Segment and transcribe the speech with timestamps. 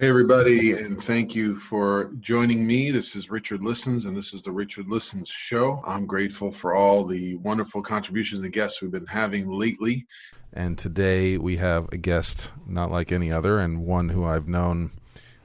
[0.00, 2.90] Hey, everybody, and thank you for joining me.
[2.90, 5.82] This is Richard Listens, and this is the Richard Listens Show.
[5.86, 10.06] I'm grateful for all the wonderful contributions and guests we've been having lately.
[10.54, 14.90] And today we have a guest not like any other, and one who I've known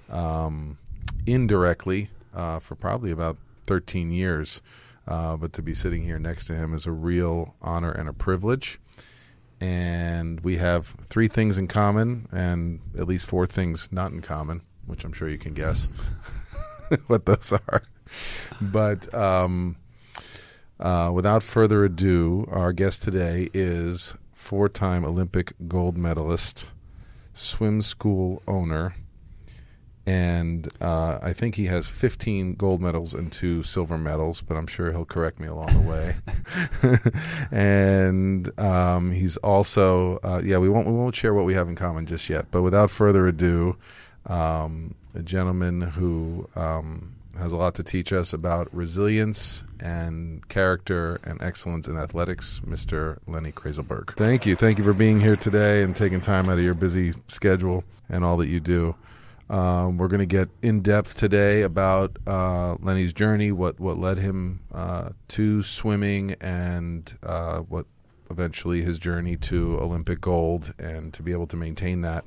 [0.09, 0.77] um,
[1.25, 3.35] indirectly uh, for probably about
[3.67, 4.61] 13 years.
[5.05, 8.13] Uh, but to be sitting here next to him is a real honor and a
[8.13, 8.79] privilege
[9.61, 14.61] and we have three things in common and at least four things not in common,
[14.85, 15.87] which I'm sure you can guess
[17.07, 17.83] what those are.
[18.61, 19.77] But um,
[20.79, 26.67] uh, without further ado, our guest today is four time Olympic gold medalist,
[27.33, 28.95] swim school owner,
[30.07, 34.67] and uh, I think he has 15 gold medals and two silver medals, but I'm
[34.67, 36.15] sure he'll correct me along the way.
[37.51, 41.75] and um, he's also, uh, yeah, we won't we won't share what we have in
[41.75, 42.45] common just yet.
[42.51, 43.77] But without further ado,
[44.27, 51.19] um, a gentleman who um, has a lot to teach us about resilience and character
[51.23, 53.17] and excellence in athletics, Mr.
[53.27, 54.15] Lenny Krayzelburg.
[54.15, 57.13] Thank you, thank you for being here today and taking time out of your busy
[57.27, 58.95] schedule and all that you do.
[59.49, 64.17] Um, we're going to get in depth today about uh, Lenny's journey, what what led
[64.17, 67.85] him uh, to swimming, and uh, what
[68.31, 72.25] eventually his journey to Olympic gold, and to be able to maintain that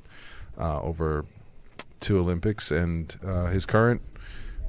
[0.57, 1.25] uh, over
[1.99, 4.01] two Olympics, and uh, his current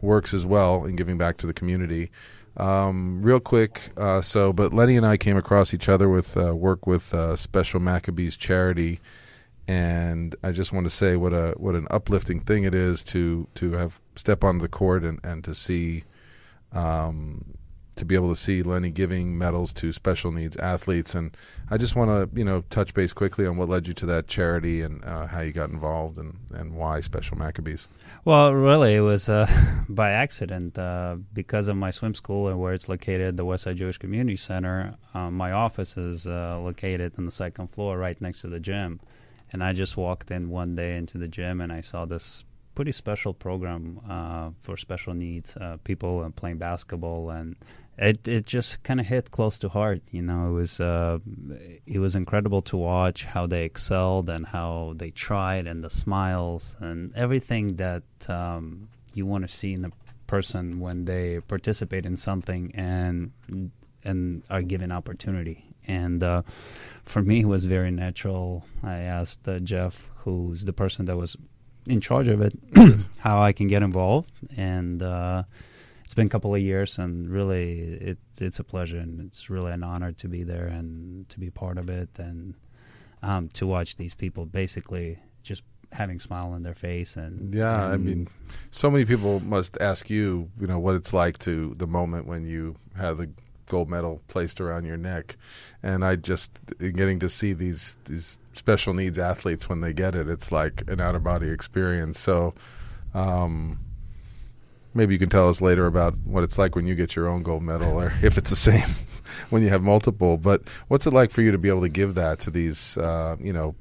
[0.02, 2.10] works as well in giving back to the community.
[2.56, 6.84] Um, real quick, uh, so but Lenny and I came across each other with work
[6.84, 8.98] with Special Maccabees Charity
[9.70, 13.46] and I just want to say what a what an uplifting thing it is to
[13.54, 16.02] to have step onto the court and and to see
[16.72, 17.54] um,
[17.94, 21.36] to be able to see Lenny giving medals to special needs athletes and
[21.70, 24.26] I just want to you know touch base quickly on what led you to that
[24.26, 27.86] charity and uh, how you got involved and and why Special Maccabees.
[28.24, 29.46] Well, really, it was uh,
[29.88, 33.98] by accident uh, because of my swim school and where it's located, the Westside Jewish
[33.98, 34.96] Community Center.
[35.14, 38.98] Um, my office is uh, located on the second floor, right next to the gym
[39.52, 42.44] and I just walked in one day into the gym and I saw this
[42.74, 47.56] pretty special program uh, for special needs uh, people and playing basketball, and
[47.98, 50.02] it it just kind of hit close to heart.
[50.10, 51.18] You know, it was uh,
[51.86, 56.76] it was incredible to watch how they excelled and how they tried, and the smiles
[56.80, 59.90] and everything that um, you want to see in a
[60.26, 63.32] person when they participate in something and
[64.04, 65.64] and are given opportunity.
[65.86, 66.42] And uh,
[67.04, 68.64] for me, it was very natural.
[68.82, 71.36] I asked uh, Jeff, who's the person that was
[71.86, 72.54] in charge of it,
[73.20, 74.30] how I can get involved.
[74.56, 75.44] And uh,
[76.04, 79.72] it's been a couple of years, and really, it, it's a pleasure, and it's really
[79.72, 82.54] an honor to be there and to be part of it, and
[83.22, 85.62] um, to watch these people basically just
[85.92, 88.28] having smile on their face and yeah and i mean
[88.70, 92.46] so many people must ask you you know what it's like to the moment when
[92.46, 93.28] you have the
[93.70, 95.36] gold medal placed around your neck.
[95.82, 100.28] And I just getting to see these these special needs athletes when they get it,
[100.28, 102.18] it's like an out of body experience.
[102.18, 102.52] So
[103.14, 103.78] um,
[104.92, 107.42] maybe you can tell us later about what it's like when you get your own
[107.42, 108.88] gold medal, or if it's the same.
[109.50, 110.36] when you have multiple.
[110.36, 113.36] But what's it like for you to be able to give that to these, uh,
[113.40, 113.74] you know,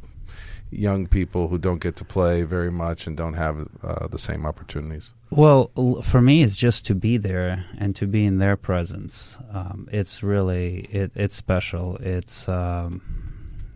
[0.72, 4.46] young people who don't get to play very much and don't have uh, the same
[4.46, 5.14] opportunities?
[5.32, 5.72] Well,
[6.04, 9.38] for me, it's just to be there and to be in their presence.
[9.52, 11.98] Um, it's really it, it's special.
[11.98, 13.02] It's um,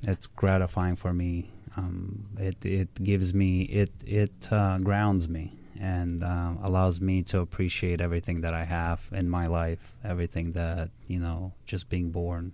[0.04, 1.50] it's gratifying for me.
[1.78, 7.40] Um, it it gives me it it uh, grounds me and uh, allows me to
[7.40, 9.96] appreciate everything that I have in my life.
[10.04, 12.54] Everything that you know, just being born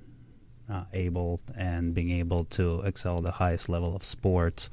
[0.69, 4.69] uh, able and being able to excel the highest level of sports.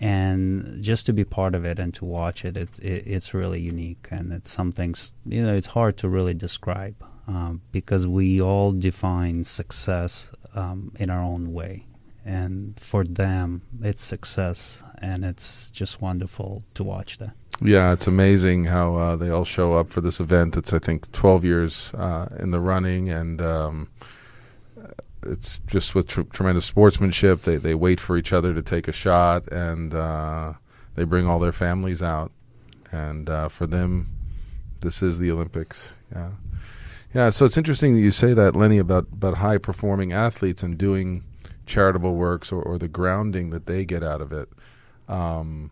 [0.00, 3.60] And just to be part of it and to watch it, it, it it's really
[3.60, 6.96] unique and it's something you know it's hard to really describe
[7.28, 11.84] um, because we all define success um, in our own way.
[12.24, 17.34] And for them it's success and it's just wonderful to watch that.
[17.62, 21.10] Yeah it's amazing how uh, they all show up for this event it's i think
[21.12, 23.88] 12 years uh, in the running and um,
[25.26, 27.42] it's just with tr- tremendous sportsmanship.
[27.42, 30.54] They they wait for each other to take a shot, and uh,
[30.94, 32.32] they bring all their families out.
[32.92, 34.08] And uh, for them,
[34.80, 35.96] this is the Olympics.
[36.14, 36.30] Yeah,
[37.12, 37.30] yeah.
[37.30, 41.24] So it's interesting that you say that, Lenny, about about high performing athletes and doing
[41.66, 44.48] charitable works or, or the grounding that they get out of it.
[45.08, 45.70] Um,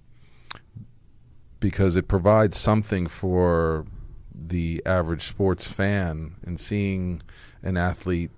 [1.61, 3.87] because it provides something for
[4.35, 7.23] the average sports fan in seeing
[7.63, 8.33] an athlete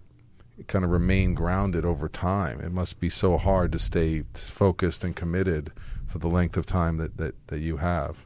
[0.66, 2.60] kind of remain grounded over time.
[2.60, 5.72] It must be so hard to stay focused and committed
[6.06, 8.24] for the length of time that, that, that you have.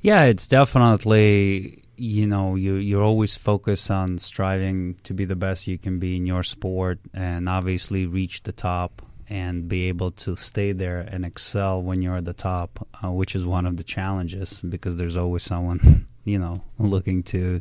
[0.00, 5.66] Yeah, it's definitely you know you you're always focused on striving to be the best
[5.66, 10.36] you can be in your sport and obviously reach the top and be able to
[10.36, 13.84] stay there and excel when you're at the top, uh, which is one of the
[13.84, 17.60] challenges because there's always someone you know looking to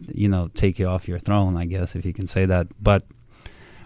[0.00, 2.68] you know take you off your throne, I guess if you can say that.
[2.82, 3.04] But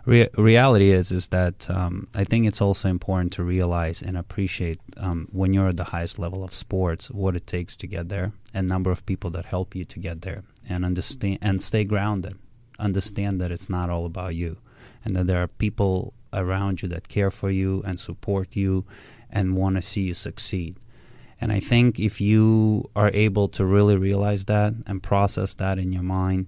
[0.06, 4.80] re- reality is is that um, I think it's also important to realize and appreciate
[4.96, 8.32] um, when you're at the highest level of sports what it takes to get there,
[8.54, 12.34] and number of people that help you to get there, and understand and stay grounded.
[12.78, 14.56] Understand that it's not all about you,
[15.04, 18.84] and that there are people around you that care for you and support you
[19.30, 20.76] and want to see you succeed.
[21.40, 25.92] And I think if you are able to really realize that and process that in
[25.92, 26.46] your mind,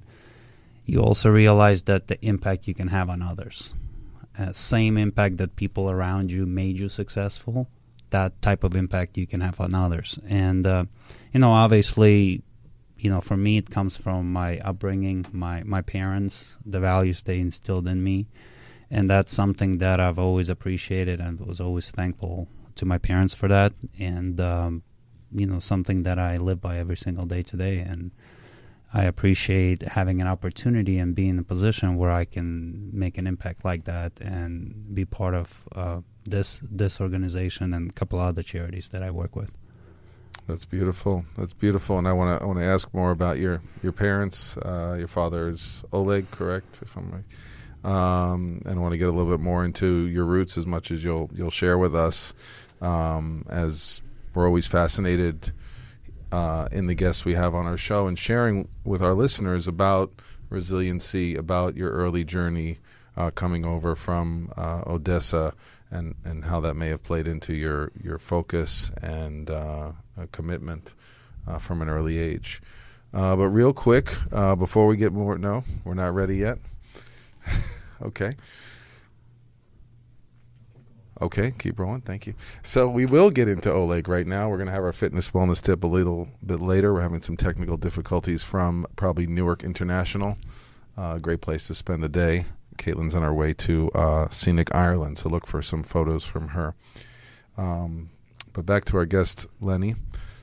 [0.85, 3.73] you also realize that the impact you can have on others,
[4.39, 7.69] uh, same impact that people around you made you successful,
[8.11, 10.19] that type of impact you can have on others.
[10.29, 10.85] And uh,
[11.33, 12.43] you know, obviously,
[12.99, 17.41] you know, for me, it comes from my upbringing, my my parents, the values they
[17.41, 18.27] instilled in me,
[18.91, 23.49] and that's something that I've always appreciated and was always thankful to my parents for
[23.49, 24.83] that, and um,
[25.35, 27.79] you know something that I live by every single day today.
[27.79, 28.13] And
[28.95, 33.27] I appreciate having an opportunity and being in a position where I can make an
[33.27, 38.43] impact like that and be part of uh, this this organization and a couple other
[38.43, 39.57] charities that I work with.
[40.47, 41.25] That's beautiful.
[41.39, 41.99] That's beautiful.
[41.99, 44.57] And I want to I want to ask more about your your parents.
[44.57, 46.81] Uh, your father is Oleg, correct?
[46.83, 47.25] If I'm right.
[47.85, 50.91] Um, and I want to get a little bit more into your roots as much
[50.91, 52.35] as you'll you'll share with us
[52.83, 54.03] um, as
[54.35, 55.53] we're always fascinated
[56.33, 60.13] uh, in the guests we have on our show and sharing with our listeners about
[60.51, 62.79] resiliency, about your early journey
[63.17, 65.55] uh, coming over from uh, Odessa,
[65.91, 69.93] and, and how that may have played into your, your focus and uh,
[70.33, 70.95] commitment
[71.47, 72.63] uh, from an early age.
[73.13, 74.15] Uh, but real quick,
[74.59, 76.57] before we get more, no, we're not ready yet.
[78.03, 78.37] okay.
[81.23, 82.01] Okay, keep rolling.
[82.01, 82.35] Thank you.
[82.65, 84.51] So we will get into Oleg right now.
[84.51, 86.93] We're going to have our fitness wellness tip a little bit later.
[86.93, 90.37] We're having some technical difficulties from probably Newark International.
[90.97, 92.45] Uh, great place to spend the day.
[92.77, 96.75] Caitlin's on our way to uh, scenic Ireland, so look for some photos from her.
[97.57, 98.11] Um,
[98.53, 99.95] but back to our guest, Lenny.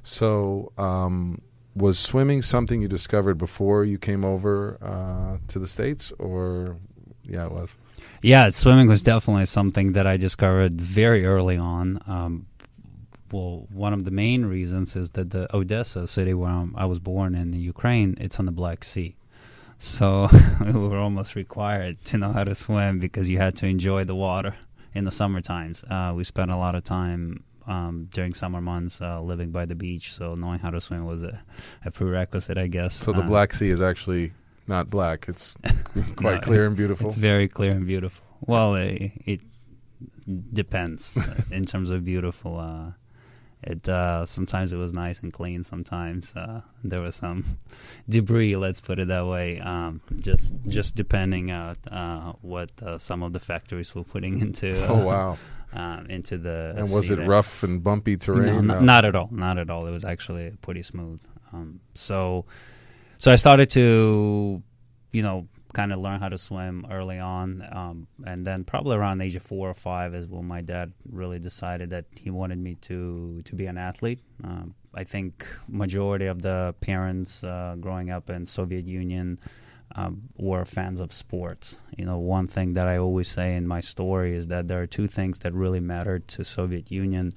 [0.04, 1.42] So, um,
[1.76, 6.78] was swimming something you discovered before you came over uh, to the States, or
[7.24, 7.78] yeah, it was?
[8.22, 12.00] Yeah, swimming was definitely something that I discovered very early on.
[12.06, 12.48] Um,
[13.32, 17.36] well, one of the main reasons is that the Odessa city where I was born
[17.36, 19.16] in the Ukraine, it's on the Black Sea.
[19.78, 20.28] So
[20.66, 24.16] we were almost required to know how to swim because you had to enjoy the
[24.16, 24.56] water
[24.94, 25.84] in the summer times.
[25.90, 29.76] Uh, we spent a lot of time um, during summer months uh, living by the
[29.76, 31.42] beach, so knowing how to swim was a,
[31.86, 32.96] a prerequisite, I guess.
[32.96, 34.34] So the uh, Black Sea is actually
[34.70, 35.28] not black.
[35.28, 35.56] It's
[36.16, 37.08] quite no, clear and beautiful.
[37.08, 38.26] It's very clear and beautiful.
[38.40, 39.42] Well, it, it
[40.54, 41.18] depends
[41.52, 42.60] in terms of beautiful.
[42.60, 42.92] Uh,
[43.62, 45.64] it uh, sometimes it was nice and clean.
[45.64, 47.44] Sometimes uh, there was some
[48.10, 48.56] debris.
[48.56, 49.60] Let's put it that way.
[49.60, 54.86] Um, just just depending on uh, what uh, some of the factories were putting into.
[54.88, 55.38] oh wow.
[55.72, 58.66] Um, into the and was it rough and bumpy terrain?
[58.66, 59.30] No, no, not at all.
[59.32, 59.86] Not at all.
[59.86, 61.22] It was actually pretty smooth.
[61.54, 62.46] Um, so,
[63.20, 64.64] so I started to
[65.12, 67.68] you know, kind of learn how to swim early on.
[67.72, 71.40] Um, and then probably around age of four or five is when my dad really
[71.40, 74.20] decided that he wanted me to, to be an athlete.
[74.44, 79.40] Um, I think majority of the parents uh, growing up in Soviet Union
[79.96, 81.78] um, were fans of sports.
[81.98, 84.88] You know, one thing that I always say in my story is that there are
[84.88, 87.32] two things that really mattered to Soviet Union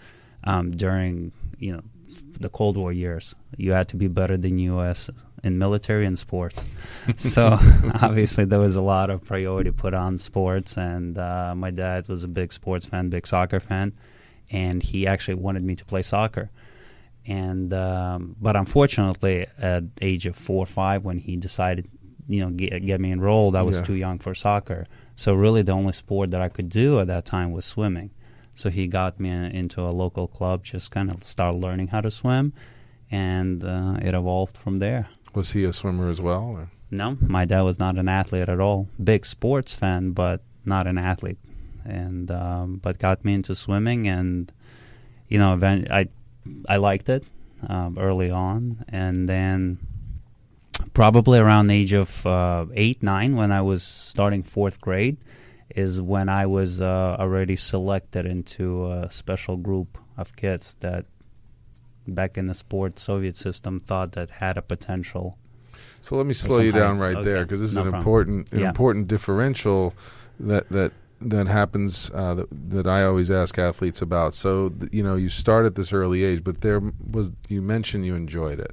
[0.44, 1.82] um, during, you know,
[2.40, 3.34] the Cold War years.
[3.56, 5.10] You had to be better than U.S
[5.42, 6.64] in military and sports.
[7.16, 7.58] so
[8.00, 12.24] obviously there was a lot of priority put on sports, and uh, my dad was
[12.24, 13.92] a big sports fan, big soccer fan,
[14.50, 16.50] and he actually wanted me to play soccer.
[17.26, 21.88] And um, but unfortunately, at age of four or five, when he decided,
[22.26, 23.84] you know, get, get me enrolled, I was yeah.
[23.84, 24.86] too young for soccer.
[25.14, 28.10] So really, the only sport that I could do at that time was swimming.
[28.54, 32.10] So he got me into a local club, just kind of start learning how to
[32.10, 32.52] swim,
[33.10, 35.08] and uh, it evolved from there.
[35.34, 36.44] Was he a swimmer as well?
[36.44, 36.70] Or?
[36.90, 38.88] No, my dad was not an athlete at all.
[39.02, 41.38] Big sports fan, but not an athlete.
[41.84, 44.52] And um, but got me into swimming, and
[45.28, 45.58] you know,
[45.90, 46.08] I
[46.68, 47.24] I liked it
[47.66, 49.78] um, early on, and then
[50.94, 55.16] probably around the age of uh, eight nine, when I was starting fourth grade,
[55.76, 61.06] is when I was uh, already selected into a special group of kids that
[62.06, 65.38] back in the sport Soviet system thought that had a potential.
[66.00, 67.24] So let me slow you down right okay.
[67.24, 68.00] there because this is an problem.
[68.00, 68.68] important an yeah.
[68.68, 69.94] important differential
[70.40, 74.34] that that that happens uh, that, that I always ask athletes about.
[74.34, 78.14] So you know you start at this early age, but there was you mentioned you
[78.14, 78.72] enjoyed it.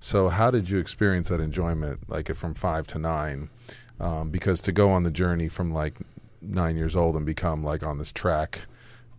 [0.00, 3.48] So how did you experience that enjoyment, like from five to nine?
[3.98, 5.94] Um, because to go on the journey from like
[6.46, 8.62] nine years old and become like on this track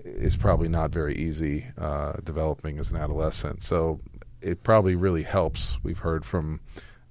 [0.03, 3.62] is probably not very easy uh, developing as an adolescent.
[3.62, 4.00] So
[4.41, 5.84] it probably really helps.
[5.84, 6.62] We've heard from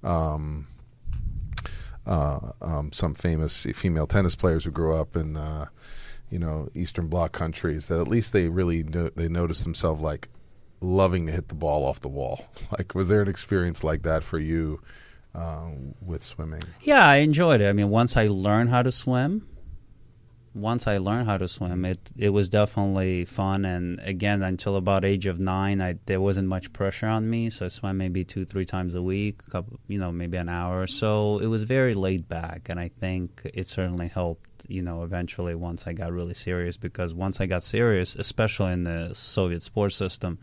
[0.03, 0.67] um,
[2.05, 5.67] uh, um, some famous female tennis players who grew up in uh,
[6.29, 10.29] you know Eastern Bloc countries that at least they really no- they noticed themselves like
[10.79, 12.45] loving to hit the ball off the wall.
[12.77, 14.81] Like, was there an experience like that for you
[15.33, 15.69] uh,
[16.05, 16.61] with swimming?
[16.81, 17.69] Yeah, I enjoyed it.
[17.69, 19.47] I mean, once I learned how to swim
[20.57, 23.65] once I learned how to swim, it it was definitely fun.
[23.65, 27.65] And again, until about age of nine, I there wasn't much pressure on me, so
[27.65, 30.81] I swam maybe two three times a week, a couple, you know, maybe an hour
[30.81, 31.39] or so.
[31.39, 34.43] It was very laid back, and I think it certainly helped.
[34.67, 38.83] You know, eventually once I got really serious, because once I got serious, especially in
[38.83, 40.39] the Soviet sports system,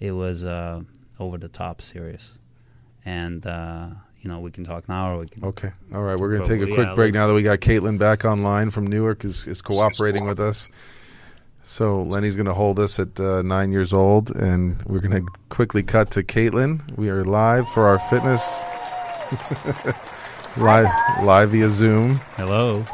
[0.00, 0.80] it was uh,
[1.20, 2.38] over the top serious,
[3.04, 3.46] and.
[3.46, 5.44] Uh, you know, we can talk now or we can.
[5.44, 5.72] Okay.
[5.94, 6.18] All right.
[6.18, 8.70] We're going to take a quick yeah, break now that we got Caitlin back online
[8.70, 10.68] from Newark is, is cooperating with us.
[11.62, 15.32] So Lenny's going to hold us at uh, nine years old, and we're going to
[15.50, 16.96] quickly cut to Caitlin.
[16.96, 18.64] We are live for our fitness,
[20.56, 20.88] live
[21.22, 22.16] live via Zoom.
[22.36, 22.82] Hello.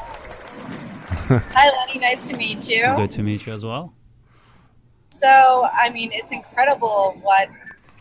[1.29, 2.01] Hi, Lenny.
[2.01, 2.93] Nice to meet you.
[2.97, 3.95] Good to meet you as well.
[5.11, 7.49] So, I mean, it's incredible what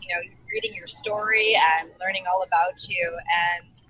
[0.02, 3.18] you know reading your story and learning all about you.
[3.58, 3.80] And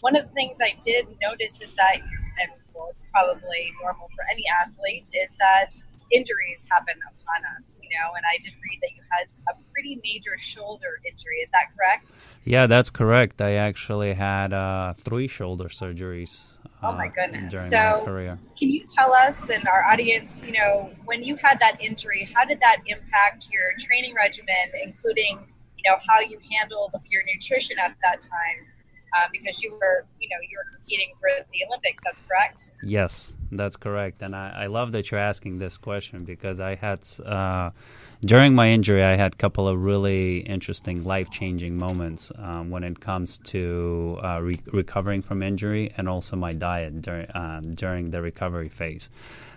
[0.00, 1.96] one of the things I did notice is that,
[2.40, 5.74] and well, it's probably normal for any athlete, is that
[6.10, 10.00] injuries happen upon us, you know, and I did read that you had a pretty
[10.02, 11.36] major shoulder injury.
[11.42, 12.20] Is that correct?
[12.44, 13.40] Yeah, that's correct.
[13.40, 16.52] I actually had uh, three shoulder surgeries.
[16.82, 17.70] Uh, oh my goodness!
[17.70, 18.04] so,
[18.58, 22.44] can you tell us and our audience, you know, when you had that injury, how
[22.44, 25.38] did that impact your training regimen, including
[25.86, 28.66] know how you handled your nutrition at that time
[29.16, 33.34] uh, because you were you know you were competing for the olympics that's correct yes
[33.52, 37.70] that's correct and i, I love that you're asking this question because i had uh,
[38.22, 42.98] during my injury i had a couple of really interesting life-changing moments um, when it
[43.00, 48.20] comes to uh, re- recovering from injury and also my diet during, um, during the
[48.20, 49.10] recovery phase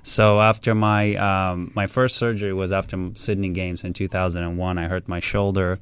[0.04, 4.78] so after my um, my first surgery was after Sydney Games in 2001.
[4.78, 5.80] I hurt my shoulder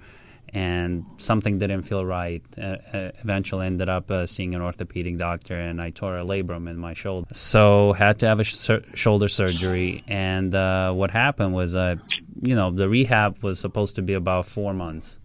[0.50, 2.44] and something didn't feel right.
[2.58, 6.70] Uh, uh, eventually, ended up uh, seeing an orthopedic doctor, and I tore a labrum
[6.70, 7.28] in my shoulder.
[7.34, 10.04] So had to have a sh- shoulder surgery.
[10.08, 11.96] And uh, what happened was, uh,
[12.42, 15.20] you know, the rehab was supposed to be about four months.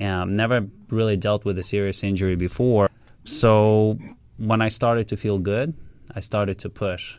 [0.00, 2.90] Um, never really dealt with a serious injury before.
[3.24, 3.98] So
[4.36, 5.74] when I started to feel good,
[6.14, 7.16] I started to push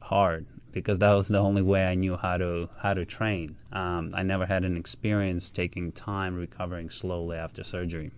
[0.00, 3.56] hard because that was the only way I knew how to how to train.
[3.72, 8.10] Um, I never had an experience taking time recovering slowly after surgery,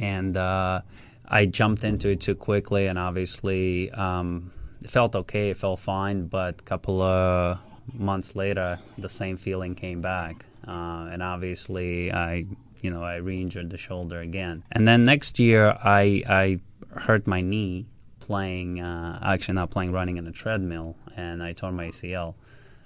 [0.00, 0.80] and uh,
[1.28, 4.50] I jumped into it too quickly, and obviously um,
[4.82, 7.60] it felt okay, it felt fine, but a couple of
[7.92, 12.42] months later, the same feeling came back, uh, and obviously I
[12.80, 16.60] you know I re-injured the shoulder again, and then next year I I
[17.06, 17.86] hurt my knee
[18.26, 22.34] playing, uh, actually not playing, running in a treadmill, and I tore my ACL.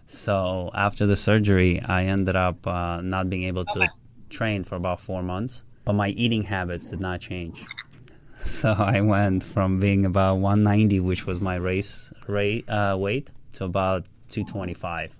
[0.06, 3.88] So after the surgery, I ended up uh, not being able to okay.
[4.30, 7.64] train for about four months, but my eating habits did not change.
[8.44, 13.64] So I went from being about 190, which was my race rate, uh, weight, to
[13.64, 15.10] about 225.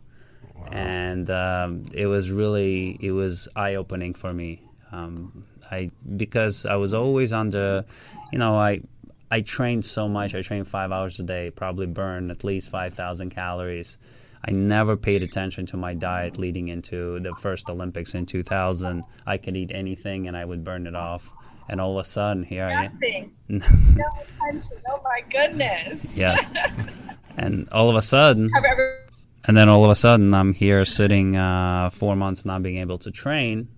[0.54, 0.66] Wow.
[0.70, 4.62] And um, it was really it was eye opening for me.
[4.92, 7.84] Um, I because I was always under,
[8.32, 8.82] you know, I
[9.30, 10.34] I trained so much.
[10.34, 13.98] I trained five hours a day, probably burned at least 5,000 calories.
[14.44, 19.02] I never paid attention to my diet leading into the first Olympics in 2000.
[19.26, 21.28] I could eat anything and I would burn it off.
[21.68, 23.32] And all of a sudden, here Nothing.
[23.50, 23.62] I am.
[23.96, 24.76] no attention.
[24.88, 26.16] Oh my goodness.
[26.16, 26.52] Yes.
[27.36, 29.06] and all of a sudden, Ever-
[29.48, 32.98] and then all of a sudden, I'm here sitting uh, four months not being able
[32.98, 33.68] to train,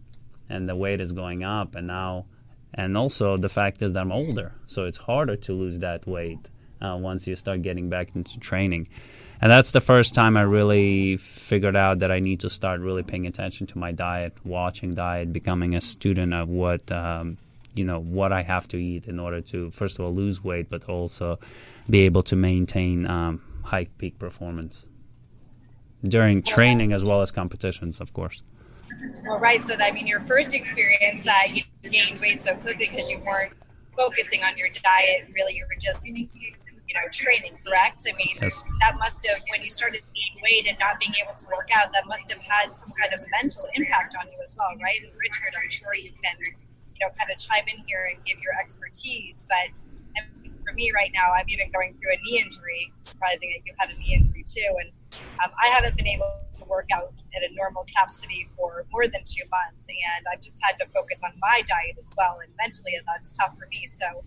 [0.49, 1.75] and the weight is going up.
[1.75, 2.27] And now
[2.79, 6.39] and also the fact is that I'm older, so it's harder to lose that weight
[6.81, 8.87] uh, once you start getting back into training.
[9.41, 13.03] And that's the first time I really figured out that I need to start really
[13.03, 17.37] paying attention to my diet, watching diet, becoming a student of what um,
[17.75, 20.71] you know what I have to eat in order to first of all lose weight,
[20.71, 21.41] but also
[21.91, 24.87] be able to maintain um, high peak performance
[26.05, 28.45] during training as well as competitions, of course.
[29.27, 29.63] Well, right.
[29.65, 33.53] So, I mean, your first experience that you gained weight so quickly because you weren't
[33.97, 35.29] focusing on your diet.
[35.35, 37.53] Really, you were just, you know, training.
[37.65, 38.07] Correct.
[38.09, 38.63] I mean, yes.
[38.81, 41.93] that must have when you started gaining weight and not being able to work out.
[41.93, 45.03] That must have had some kind of mental impact on you as well, right?
[45.03, 48.39] And Richard, I'm sure you can, you know, kind of chime in here and give
[48.41, 49.71] your expertise, but
[50.17, 52.93] I mean, for me right now, I'm even going through a knee injury.
[53.05, 54.91] Surprising that you had a knee injury too, and
[55.45, 59.23] um, I haven't been able to work out at a normal capacity for more than
[59.25, 62.39] two months, and I've just had to focus on my diet as well.
[62.43, 63.87] And mentally, that's tough for me.
[63.87, 64.25] So,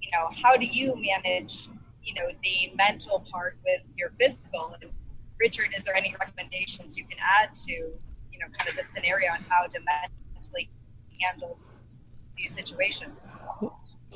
[0.00, 1.68] you know, how do you manage,
[2.02, 4.76] you know, the mental part with your physical?
[4.80, 4.90] And
[5.40, 9.32] Richard, is there any recommendations you can add to, you know, kind of the scenario
[9.32, 9.80] on how to
[10.32, 10.70] mentally
[11.20, 11.58] handle
[12.38, 13.32] these situations?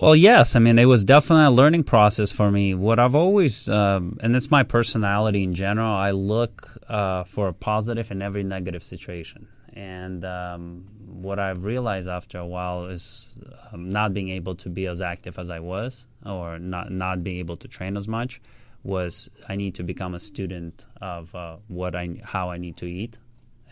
[0.00, 0.54] Well, yes.
[0.54, 2.72] I mean, it was definitely a learning process for me.
[2.72, 7.52] What I've always, um, and it's my personality in general, I look uh, for a
[7.52, 9.48] positive in every negative situation.
[9.72, 13.40] And um, what I've realized after a while is
[13.72, 17.38] um, not being able to be as active as I was, or not not being
[17.38, 18.40] able to train as much,
[18.84, 22.86] was I need to become a student of uh, what I how I need to
[22.86, 23.18] eat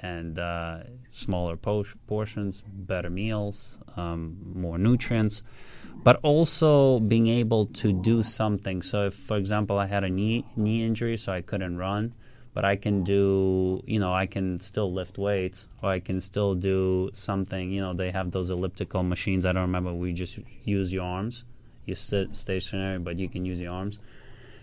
[0.02, 0.78] and uh,
[1.10, 5.42] smaller po- portions, better meals, um, more nutrients,
[6.02, 8.82] but also being able to do something.
[8.82, 12.14] So, if, for example, I had a knee knee injury, so I couldn't run,
[12.54, 16.54] but I can do, you know, I can still lift weights, or I can still
[16.54, 17.70] do something.
[17.70, 19.44] You know, they have those elliptical machines.
[19.44, 19.92] I don't remember.
[19.92, 21.44] We just use your arms.
[21.84, 23.98] You sit stationary, but you can use your arms.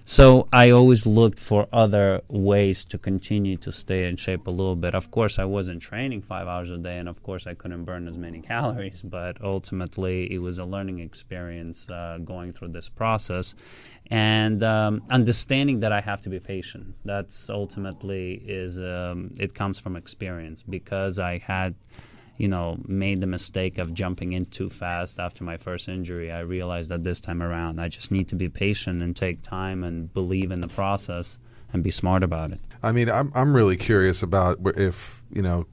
[0.06, 4.76] So I always looked for other ways to continue to stay in shape a little
[4.76, 4.94] bit.
[4.94, 8.10] Of course, I wasn't training five hours a day, and of course, I couldn't burn
[8.10, 9.02] as many calories.
[9.02, 13.56] But ultimately, it was a learning experience uh, going through this process,
[14.12, 16.96] and um, understanding that I have to be patient.
[17.06, 21.76] That's ultimately is um, it comes from experience because I had
[22.38, 26.32] you know, made the mistake of jumping in too fast after my first injury.
[26.32, 29.84] I realized that this time around, I just need to be patient and take time
[29.84, 31.38] and believe in the process
[31.72, 32.60] and be smart about it.
[32.82, 35.65] I mean, I'm I'm really curious about if you know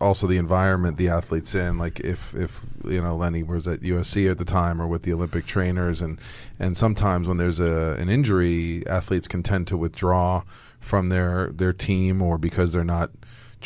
[0.00, 4.30] also the environment the athletes in like if if you know Lenny was at USC
[4.30, 6.20] at the time or with the Olympic trainers and
[6.58, 10.42] and sometimes when there's a an injury athletes can tend to withdraw
[10.80, 13.10] from their their team or because they're not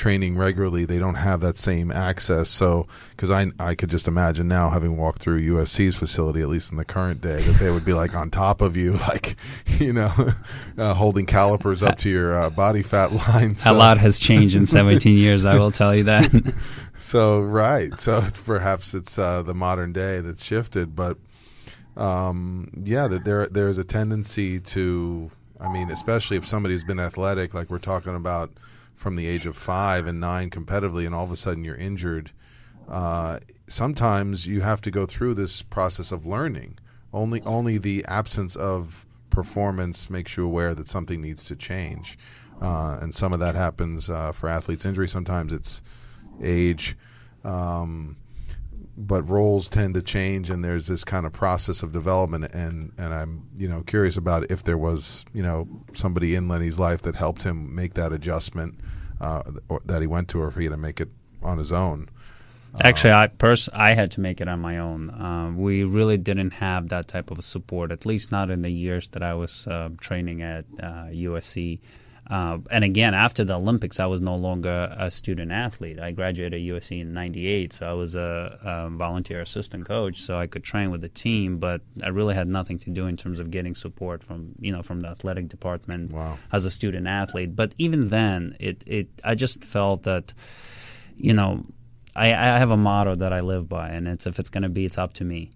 [0.00, 2.48] training regularly, they don't have that same access.
[2.48, 6.72] So, because I I could just imagine now having walked through USC's facility, at least
[6.72, 9.36] in the current day, that they would be like on top of you, like
[9.78, 10.10] you know,
[10.78, 13.56] uh, holding calipers up to your uh, body fat line.
[13.56, 13.72] So.
[13.72, 15.44] A lot has changed in 17 years.
[15.44, 16.54] I will tell you that.
[16.96, 21.18] so right, so perhaps it's uh, the modern day that's shifted, but
[21.98, 25.30] um, yeah, that there there's a tendency to.
[25.62, 28.50] I mean, especially if somebody's been athletic, like we're talking about
[29.00, 32.26] from the age of five and nine competitively, and all of a sudden you're injured.
[32.86, 36.72] Uh, sometimes you have to go through this process of learning.
[37.12, 42.18] Only only the absence of performance makes you aware that something needs to change.
[42.60, 45.08] uh, and some of that happens uh, for athletes' injury.
[45.08, 45.82] Sometimes it's
[46.42, 46.96] age.
[47.44, 48.16] Um,
[49.06, 53.14] but roles tend to change and there's this kind of process of development and and
[53.14, 57.14] I'm you know curious about if there was you know somebody in Lenny's life that
[57.14, 58.80] helped him make that adjustment
[59.20, 61.08] uh, or, that he went to or if he had to make it
[61.42, 62.08] on his own
[62.82, 65.10] Actually, I pers- I had to make it on my own.
[65.10, 69.08] Uh, we really didn't have that type of support, at least not in the years
[69.08, 71.80] that I was uh, training at uh, USC.
[72.28, 76.00] Uh, and again, after the Olympics, I was no longer a student athlete.
[76.00, 80.46] I graduated USC in '98, so I was a, a, volunteer assistant coach, so I
[80.46, 81.58] could train with the team.
[81.58, 84.82] But I really had nothing to do in terms of getting support from you know
[84.82, 86.38] from the athletic department wow.
[86.52, 87.56] as a student athlete.
[87.56, 90.32] But even then, it it I just felt that
[91.16, 91.66] you know
[92.14, 94.68] I, I have a motto that I live by, and it's if it's going to
[94.68, 95.50] be, it's up to me.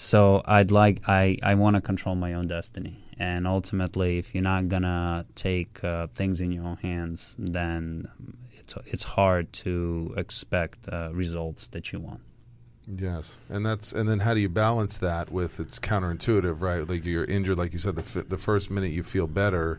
[0.00, 4.42] So I'd like I, I want to control my own destiny, and ultimately, if you're
[4.42, 8.06] not gonna take uh, things in your own hands, then
[8.50, 12.22] it's it's hard to expect uh, results that you want.
[12.88, 16.88] Yes, and that's and then how do you balance that with it's counterintuitive, right?
[16.88, 19.78] Like you're injured, like you said, the the first minute you feel better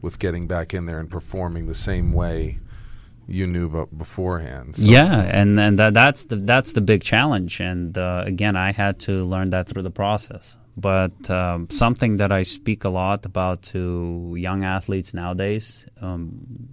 [0.00, 2.60] with getting back in there and performing the same way
[3.28, 4.76] you knew about beforehand.
[4.76, 4.82] So.
[4.84, 7.60] Yeah, and and that, that's the that's the big challenge.
[7.60, 10.56] And uh, again, I had to learn that through the process.
[10.76, 16.68] But um, something that I speak a lot about to young athletes nowadays, um,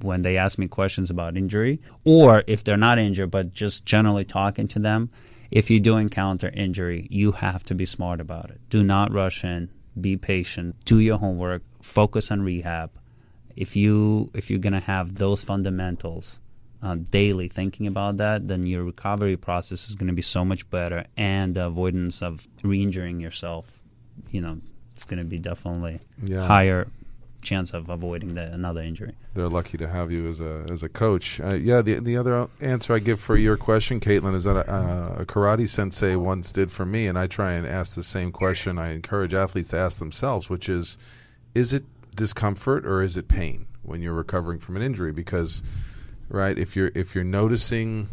[0.00, 4.24] when they ask me questions about injury, or if they're not injured, but just generally
[4.24, 5.10] talking to them,
[5.50, 8.60] if you do encounter injury, you have to be smart about it.
[8.68, 9.70] Do not rush in.
[9.98, 10.76] Be patient.
[10.84, 11.62] Do your homework.
[11.80, 12.90] Focus on rehab
[13.56, 16.40] if you if you're gonna have those fundamentals
[16.82, 20.68] uh, daily thinking about that, then your recovery process is going to be so much
[20.70, 23.82] better, and the avoidance of re-injuring yourself,
[24.30, 24.60] you know,
[24.92, 26.46] it's going to be definitely yeah.
[26.46, 26.86] higher
[27.42, 29.14] chance of avoiding the, another injury.
[29.34, 31.40] They're lucky to have you as a as a coach.
[31.40, 34.70] Uh, yeah, the the other answer I give for your question, Caitlin, is that a,
[34.70, 38.32] uh, a karate sensei once did for me, and I try and ask the same
[38.32, 38.78] question.
[38.78, 40.98] I encourage athletes to ask themselves, which is,
[41.54, 41.84] is it
[42.16, 45.12] discomfort or is it pain when you're recovering from an injury?
[45.12, 45.62] Because,
[46.28, 48.08] right, if you're if you're noticing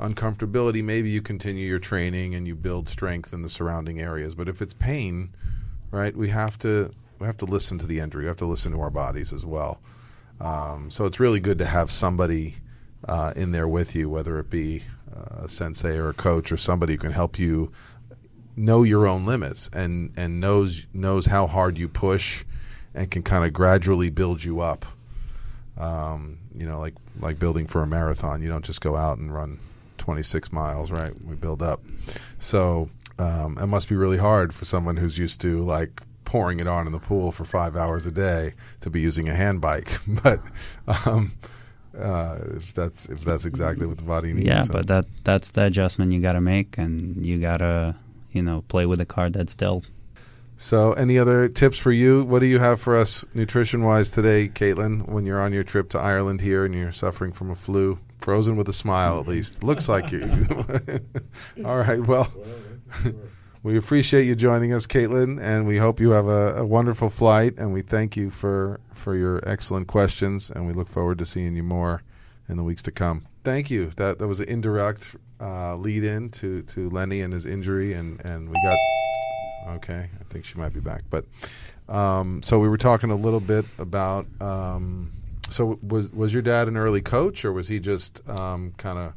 [0.00, 4.34] uncomfortability, maybe you continue your training and you build strength in the surrounding areas.
[4.34, 5.30] But if it's pain,
[5.90, 8.24] right, we have to we have to listen to the injury.
[8.24, 9.80] We have to listen to our bodies as well.
[10.40, 12.56] Um, so it's really good to have somebody
[13.06, 14.82] uh, in there with you, whether it be
[15.14, 17.70] uh, a sensei or a coach or somebody who can help you
[18.56, 22.44] know your own limits and and knows knows how hard you push
[22.94, 24.84] and can kind of gradually build you up.
[25.76, 28.42] Um, you know, like like building for a marathon.
[28.42, 29.58] You don't just go out and run
[29.98, 31.12] 26 miles, right?
[31.24, 31.82] We build up.
[32.38, 36.66] So um, it must be really hard for someone who's used to like pouring it
[36.66, 39.98] on in the pool for five hours a day to be using a hand bike.
[40.22, 40.40] but
[41.06, 41.32] um,
[41.98, 44.46] uh, if that's if that's exactly what the body needs.
[44.46, 44.72] Yeah, so.
[44.72, 47.94] but that that's the adjustment you got to make, and you got to
[48.32, 49.88] you know play with the card that's dealt.
[50.64, 52.24] So, any other tips for you?
[52.24, 55.90] What do you have for us nutrition wise today, Caitlin, when you're on your trip
[55.90, 57.98] to Ireland here and you're suffering from a flu?
[58.16, 59.62] Frozen with a smile, at least.
[59.62, 60.22] Looks like you.
[61.66, 62.00] All right.
[62.00, 62.32] Well,
[63.62, 67.58] we appreciate you joining us, Caitlin, and we hope you have a, a, wonderful flight.
[67.58, 71.54] And we thank you for, for your excellent questions, and we look forward to seeing
[71.54, 72.02] you more
[72.48, 73.26] in the weeks to come.
[73.44, 73.90] Thank you.
[73.96, 78.24] That that was an indirect uh, lead in to, to Lenny and his injury, and,
[78.24, 78.78] and we got
[79.66, 81.02] Okay, I think she might be back.
[81.10, 81.24] But
[81.88, 84.26] um, so we were talking a little bit about.
[84.40, 85.10] Um,
[85.50, 89.14] so was was your dad an early coach, or was he just um, kind of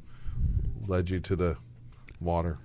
[0.87, 1.57] led you to the
[2.19, 2.57] water?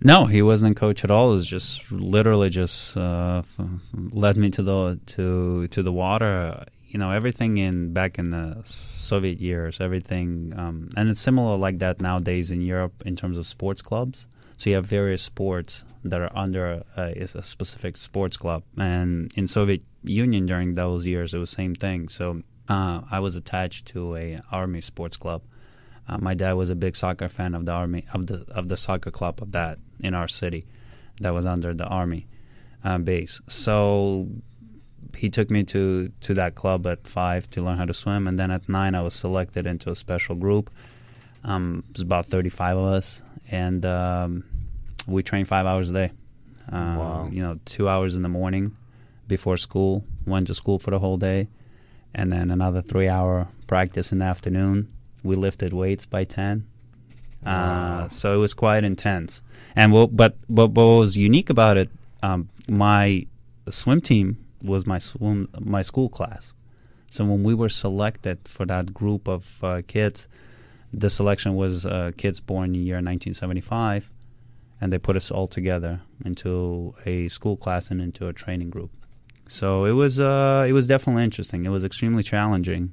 [0.00, 1.32] No, he wasn't a coach at all.
[1.32, 3.42] It was just literally just uh,
[3.92, 6.64] led me to the to to the water.
[6.86, 11.80] You know, everything in back in the Soviet years, everything, um, and it's similar like
[11.80, 14.26] that nowadays in Europe in terms of sports clubs.
[14.58, 18.64] So you have various sports that are under a, a specific sports club.
[18.76, 22.08] And in Soviet Union during those years, it was same thing.
[22.08, 25.42] So uh, I was attached to a army sports club.
[26.08, 28.76] Uh, my dad was a big soccer fan of the army of the of the
[28.76, 30.66] soccer club of that in our city,
[31.20, 32.26] that was under the army
[32.82, 33.40] uh, base.
[33.46, 34.26] So
[35.16, 38.36] he took me to to that club at five to learn how to swim, and
[38.38, 40.68] then at nine I was selected into a special group.
[41.44, 44.44] Um, it was about thirty five of us, and um,
[45.06, 46.10] we train five hours a day.
[46.70, 47.28] Uh, wow.
[47.30, 48.76] You know, two hours in the morning
[49.26, 51.48] before school, went to school for the whole day,
[52.14, 54.88] and then another three hour practice in the afternoon.
[55.22, 56.64] We lifted weights by 10.
[57.44, 57.98] Uh, wow.
[58.04, 59.42] Uh, so it was quite intense.
[59.76, 61.90] And what, but, but what was unique about it,
[62.22, 63.26] um, my
[63.68, 66.52] swim team was my swim, my school class.
[67.10, 70.28] So when we were selected for that group of uh, kids,
[70.92, 74.10] the selection was uh, kids born in the year 1975,
[74.80, 78.90] and they put us all together into a school class and into a training group.
[79.46, 81.64] So it was uh, it was definitely interesting.
[81.64, 82.92] It was extremely challenging.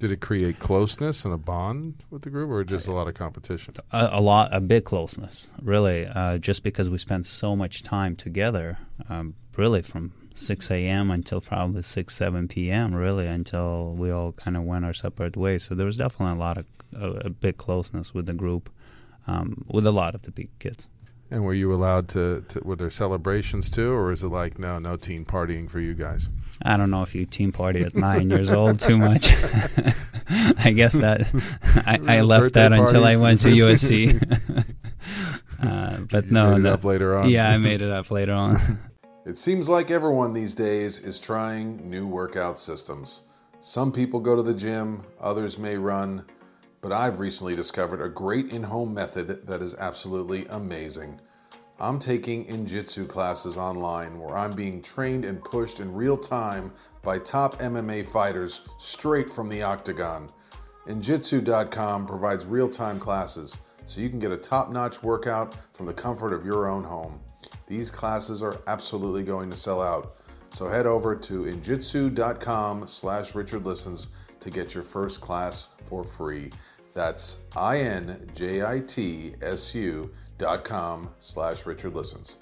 [0.00, 3.14] Did it create closeness and a bond with the group, or just a lot of
[3.14, 3.74] competition?
[3.92, 6.06] A, a lot, a big closeness, really.
[6.06, 8.76] Uh, just because we spent so much time together,
[9.08, 11.10] um, really from 6 a.m.
[11.10, 12.94] until probably 6, 7 p.m.
[12.94, 15.64] Really, until we all kind of went our separate ways.
[15.64, 16.66] So there was definitely a lot of
[16.96, 18.70] a, a big closeness with the group,
[19.26, 20.88] um, with a lot of the big kids.
[21.30, 22.60] And were you allowed to, to?
[22.60, 26.28] Were there celebrations too, or is it like no, no teen partying for you guys?
[26.62, 29.32] I don't know if you teen party at nine years old too much.
[30.58, 31.22] I guess that
[31.86, 34.20] I, I left that until I went to USC.
[35.62, 36.72] uh, but You no, made it no.
[36.74, 37.28] up later on.
[37.28, 38.56] Yeah, I made it up later on.
[39.26, 43.22] It seems like everyone these days is trying new workout systems.
[43.58, 46.26] Some people go to the gym, others may run,
[46.82, 51.18] but I've recently discovered a great in home method that is absolutely amazing.
[51.80, 56.70] I'm taking Injitsu classes online where I'm being trained and pushed in real time
[57.02, 60.28] by top MMA fighters straight from the octagon.
[60.86, 63.56] Injitsu.com provides real time classes
[63.86, 67.23] so you can get a top notch workout from the comfort of your own home.
[67.66, 70.16] These classes are absolutely going to sell out.
[70.50, 74.08] So head over to injitsu.com slash Richard Listens
[74.40, 76.50] to get your first class for free.
[76.92, 78.10] That's I-N-J-I-T-S-U
[80.38, 82.38] dot com slash Richard Listens.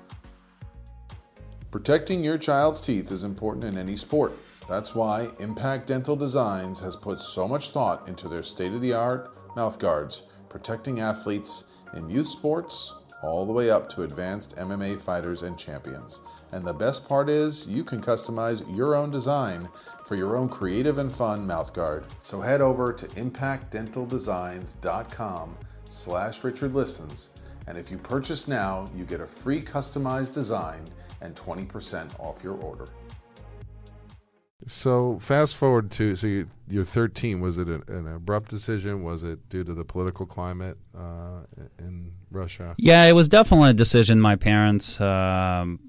[1.70, 4.36] Protecting your child's teeth is important in any sport.
[4.68, 8.92] That's why Impact Dental Designs has put so much thought into their state of the
[8.92, 15.00] art mouth guards, protecting athletes in youth sports all the way up to advanced MMA
[15.00, 16.20] fighters and champions.
[16.52, 19.68] And the best part is you can customize your own design
[20.04, 22.04] for your own creative and fun mouthguard.
[22.22, 25.56] So head over to impactdentaldesigns.com
[25.88, 27.30] slash Richard Listens
[27.66, 30.80] and if you purchase now, you get a free customized design
[31.20, 32.86] and 20% off your order.
[34.66, 37.40] So fast forward to so you, you're 13.
[37.40, 39.02] Was it an, an abrupt decision?
[39.02, 41.40] Was it due to the political climate uh,
[41.78, 42.74] in Russia?
[42.78, 44.20] Yeah, it was definitely a decision.
[44.20, 45.80] My parents um,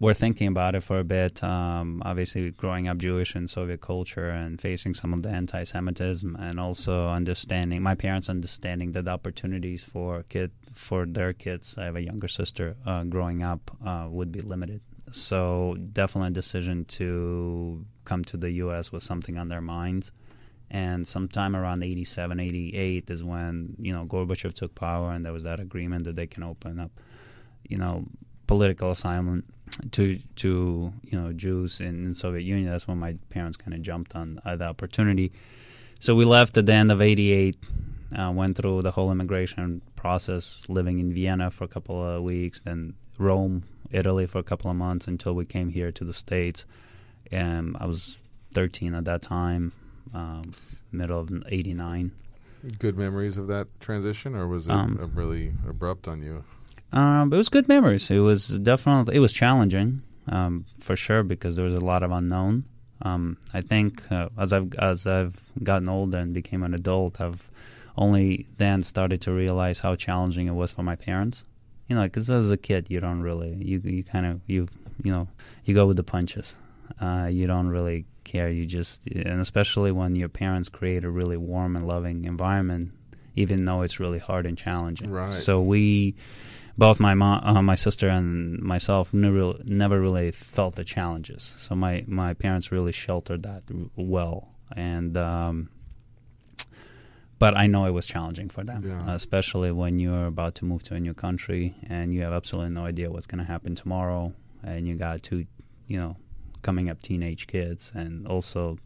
[0.00, 1.42] were thinking about it for a bit.
[1.42, 6.60] Um, obviously, growing up Jewish in Soviet culture and facing some of the anti-Semitism, and
[6.60, 11.76] also understanding my parents understanding that the opportunities for kid for their kids.
[11.78, 14.80] I have a younger sister uh, growing up uh, would be limited.
[15.10, 18.92] So definitely a decision to come to the U.S.
[18.92, 20.12] was something on their minds.
[20.70, 25.44] And sometime around 87, 88 is when, you know, Gorbachev took power and there was
[25.44, 26.90] that agreement that they can open up,
[27.68, 28.04] you know,
[28.46, 29.44] political asylum
[29.92, 32.70] to, to you know, Jews in, in Soviet Union.
[32.70, 35.32] That's when my parents kind of jumped on uh, the opportunity.
[36.00, 37.56] So we left at the end of 88,
[38.16, 42.60] uh, went through the whole immigration process, living in Vienna for a couple of weeks,
[42.60, 46.66] then Rome, Italy for a couple of months until we came here to the States.
[47.32, 48.18] And I was
[48.54, 49.72] 13 at that time
[50.14, 50.54] um,
[50.92, 52.12] middle of '89.
[52.78, 56.44] Good memories of that transition, or was it Um, really abrupt on you?
[56.92, 58.10] Um, it was good memories.
[58.10, 62.10] It was definitely it was challenging um, for sure because there was a lot of
[62.10, 62.64] unknown.
[63.02, 67.50] Um, I think uh, as I've as I've gotten older and became an adult, I've
[67.98, 71.44] only then started to realize how challenging it was for my parents.
[71.88, 74.66] You know, because as a kid, you don't really you you kind of you
[75.02, 75.28] you know
[75.64, 76.56] you go with the punches.
[77.00, 78.50] Uh, you don't really care.
[78.50, 82.92] You just and especially when your parents create a really warm and loving environment,
[83.34, 85.10] even though it's really hard and challenging.
[85.10, 85.28] Right.
[85.28, 86.16] So we
[86.78, 91.42] both my mom, uh, my sister, and myself never never really felt the challenges.
[91.58, 93.62] So my my parents really sheltered that
[93.96, 95.70] well, and um,
[97.38, 99.14] but I know it was challenging for them, Yeah.
[99.14, 102.84] especially when you're about to move to a new country and you have absolutely no
[102.86, 105.46] idea what's going to happen tomorrow, and you got two,
[105.86, 106.16] you know,
[106.62, 108.78] coming up teenage kids, and also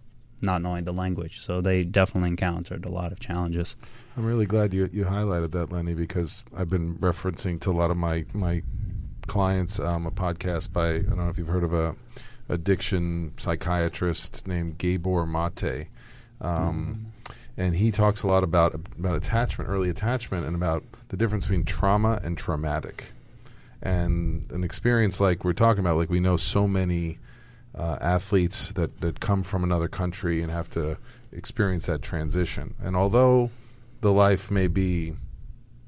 [0.43, 1.41] not knowing the language.
[1.41, 3.77] So they definitely encountered a lot of challenges.
[4.17, 7.91] I'm really glad you you highlighted that, Lenny, because I've been referencing to a lot
[7.91, 8.63] of my my
[9.27, 11.95] clients um, a podcast by I don't know if you've heard of a
[12.49, 15.87] addiction psychiatrist named Gabor Mate,
[16.41, 17.07] um,
[17.61, 21.65] and he talks a lot about about attachment, early attachment, and about the difference between
[21.65, 23.13] trauma and traumatic,
[23.83, 27.19] and an experience like we're talking about, like we know so many
[27.75, 30.97] uh, athletes that, that come from another country and have to
[31.33, 32.75] experience that transition.
[32.83, 33.51] And although
[34.01, 35.13] the life may be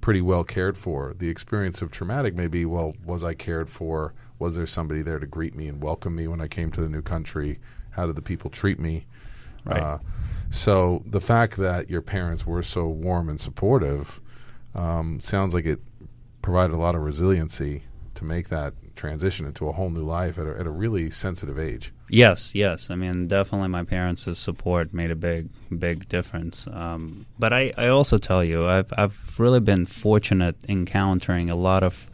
[0.02, 4.12] pretty well cared for, the experience of traumatic may be well, was I cared for?
[4.38, 6.88] Was there somebody there to greet me and welcome me when I came to the
[6.88, 7.58] new country?
[7.92, 9.06] How did the people treat me?
[9.64, 9.80] Right.
[9.80, 9.98] Uh,
[10.54, 14.20] so the fact that your parents were so warm and supportive
[14.74, 15.80] um, sounds like it
[16.42, 17.82] provided a lot of resiliency
[18.14, 21.58] to make that transition into a whole new life at a, at a really sensitive
[21.58, 21.92] age.
[22.08, 22.90] Yes, yes.
[22.90, 26.66] I mean, definitely my parents' support made a big, big difference.
[26.66, 31.82] Um, but I, I also tell you, I've, I've really been fortunate encountering a lot
[31.82, 32.10] of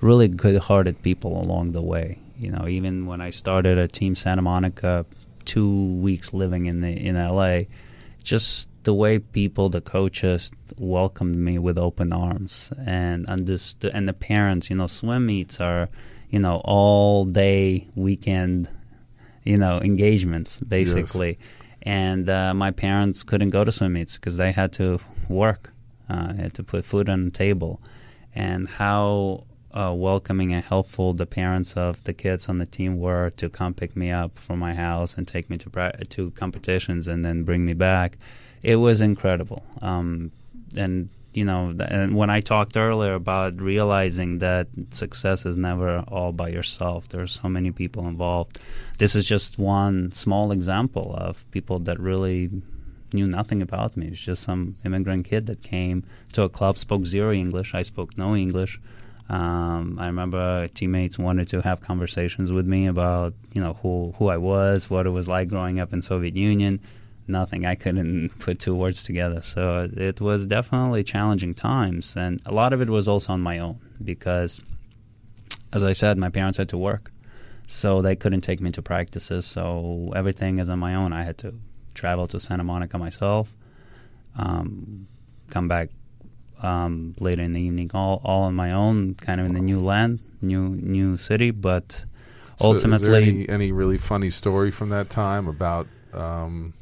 [0.00, 2.18] really good-hearted people along the way.
[2.38, 5.04] You know, even when I started at Team Santa Monica,
[5.44, 7.62] two weeks living in the in LA,
[8.22, 14.12] just the way people, the coaches, welcomed me with open arms and understood, and the
[14.12, 15.88] parents, you know, swim meets are,
[16.30, 18.68] you know, all day weekend,
[19.42, 21.38] you know, engagements basically.
[21.82, 25.72] And uh, my parents couldn't go to swim meets because they had to work,
[26.08, 27.80] uh, had to put food on the table,
[28.34, 33.30] and how uh, welcoming and helpful the parents of the kids on the team were
[33.30, 37.08] to come pick me up from my house and take me to pra- to competitions
[37.08, 38.16] and then bring me back.
[38.62, 39.64] It was incredible.
[39.82, 40.30] Um,
[40.76, 46.30] and you know, and when I talked earlier about realizing that success is never all
[46.30, 48.60] by yourself, there are so many people involved.
[48.98, 52.50] This is just one small example of people that really
[53.12, 54.06] knew nothing about me.
[54.06, 57.74] It was just some immigrant kid that came to a club, spoke zero English.
[57.74, 58.78] I spoke no English.
[59.28, 64.28] Um, I remember teammates wanted to have conversations with me about you know who who
[64.28, 66.80] I was, what it was like growing up in Soviet Union.
[67.26, 67.64] Nothing.
[67.64, 69.40] I couldn't put two words together.
[69.40, 73.58] So it was definitely challenging times, and a lot of it was also on my
[73.58, 74.60] own because,
[75.72, 77.10] as I said, my parents had to work,
[77.66, 79.46] so they couldn't take me to practices.
[79.46, 81.14] So everything is on my own.
[81.14, 81.54] I had to
[81.94, 83.54] travel to Santa Monica myself,
[84.36, 85.06] um,
[85.48, 85.88] come back
[86.64, 89.78] um, later in the evening, all all on my own, kind of in the new
[89.78, 91.50] land, new new city.
[91.50, 92.04] But
[92.58, 96.74] So ultimately, any, any really funny story from that time about um,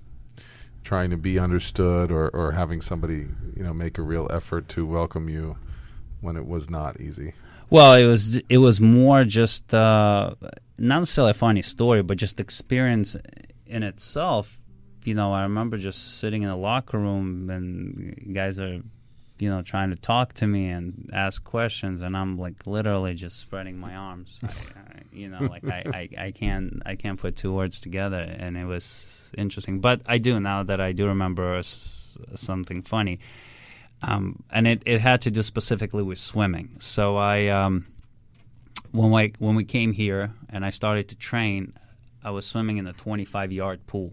[0.84, 4.86] trying to be understood or, or having somebody you know make a real effort to
[4.86, 5.56] welcome you
[6.20, 7.34] when it was not easy?
[7.70, 10.34] Well, it was it was more just uh,
[10.78, 13.16] not necessarily a funny story, but just experience
[13.66, 14.58] in itself.
[15.04, 18.80] You know, I remember just sitting in the locker room and guys are,
[19.42, 23.40] you know, trying to talk to me and ask questions, and I'm like literally just
[23.40, 24.40] spreading my arms.
[24.42, 28.24] I, I, you know, like I, I, I can't I can't put two words together,
[28.38, 29.80] and it was interesting.
[29.80, 33.18] But I do now that I do remember s- something funny
[34.02, 36.76] um, and it, it had to do specifically with swimming.
[36.78, 37.86] So I, um,
[38.90, 41.74] when I when we came here and I started to train,
[42.24, 44.12] I was swimming in a 25 yard pool,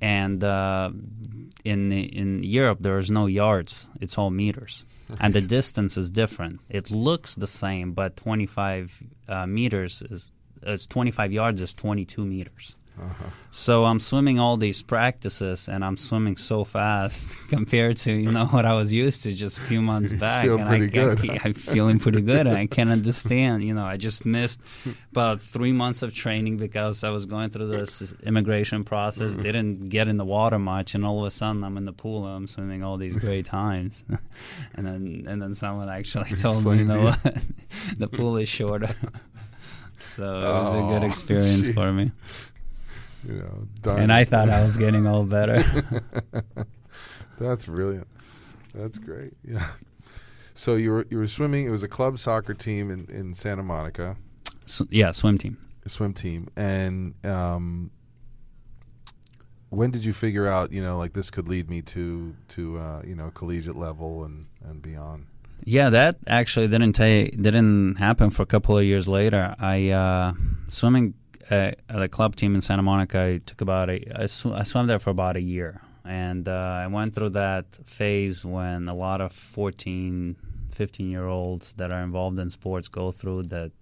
[0.00, 0.90] and uh,
[1.64, 4.84] in in Europe there is no yards; it's all meters,
[5.20, 6.60] and the distance is different.
[6.68, 10.30] It looks the same, but 25 uh, meters is
[10.62, 12.76] is 25 yards is 22 meters.
[13.52, 18.46] So I'm swimming all these practices, and I'm swimming so fast compared to you know
[18.46, 20.46] what I was used to just a few months back.
[20.46, 21.18] and I, good.
[21.30, 23.64] I, I'm feeling pretty good, and I can't understand.
[23.64, 24.60] You know, I just missed
[25.10, 29.32] about three months of training because I was going through this immigration process.
[29.32, 29.42] Mm-hmm.
[29.42, 32.26] Didn't get in the water much, and all of a sudden I'm in the pool
[32.26, 34.04] and I'm swimming all these great times.
[34.74, 37.32] and then and then someone actually told me, you know you.
[37.98, 38.94] the pool is shorter.
[40.16, 41.74] so it was a good Oh, experience jeez.
[41.74, 42.12] for me.
[43.26, 43.34] You
[43.84, 43.92] know.
[43.92, 45.62] And I thought I was getting all better.
[47.38, 48.06] That's brilliant.
[48.74, 49.32] That's great.
[49.44, 49.66] Yeah.
[50.54, 51.66] So you were you were swimming.
[51.66, 54.16] It was a club soccer team in, in Santa Monica,
[54.66, 55.56] So, yeah, swim team.
[55.86, 56.48] swim team.
[56.56, 57.90] And um,
[59.70, 63.02] when did you figure out, you know, like this could lead me to to uh,
[63.06, 65.26] you know collegiate level and and beyond?
[65.64, 69.54] Yeah, that actually didn't take didn't happen for a couple of years later.
[69.58, 70.32] I uh,
[70.68, 71.14] swimming
[71.48, 73.20] at a club team in Santa Monica.
[73.20, 76.82] I took about a I, sw- I swam there for about a year, and uh,
[76.84, 80.36] I went through that phase when a lot of 14,
[80.72, 83.72] 15 year olds that are involved in sports go through that.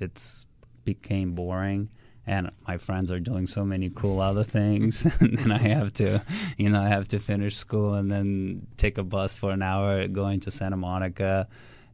[0.00, 0.46] It's
[0.84, 1.90] became boring.
[2.26, 6.22] And my friends are doing so many cool other things, and then I have to,
[6.58, 10.06] you know, I have to finish school and then take a bus for an hour
[10.08, 11.48] going to Santa Monica,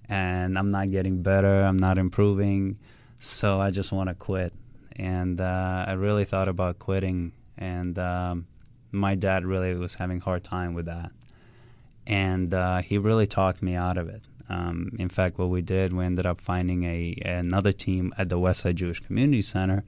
[0.08, 1.62] and I'm not getting better.
[1.62, 2.78] I'm not improving,
[3.20, 4.52] so I just want to quit.
[4.96, 8.46] And uh, I really thought about quitting, and um,
[8.92, 11.10] my dad really was having a hard time with that,
[12.06, 14.22] and uh, he really talked me out of it.
[14.48, 18.38] Um, in fact, what we did, we ended up finding a another team at the
[18.38, 19.84] Westside Jewish Community Center,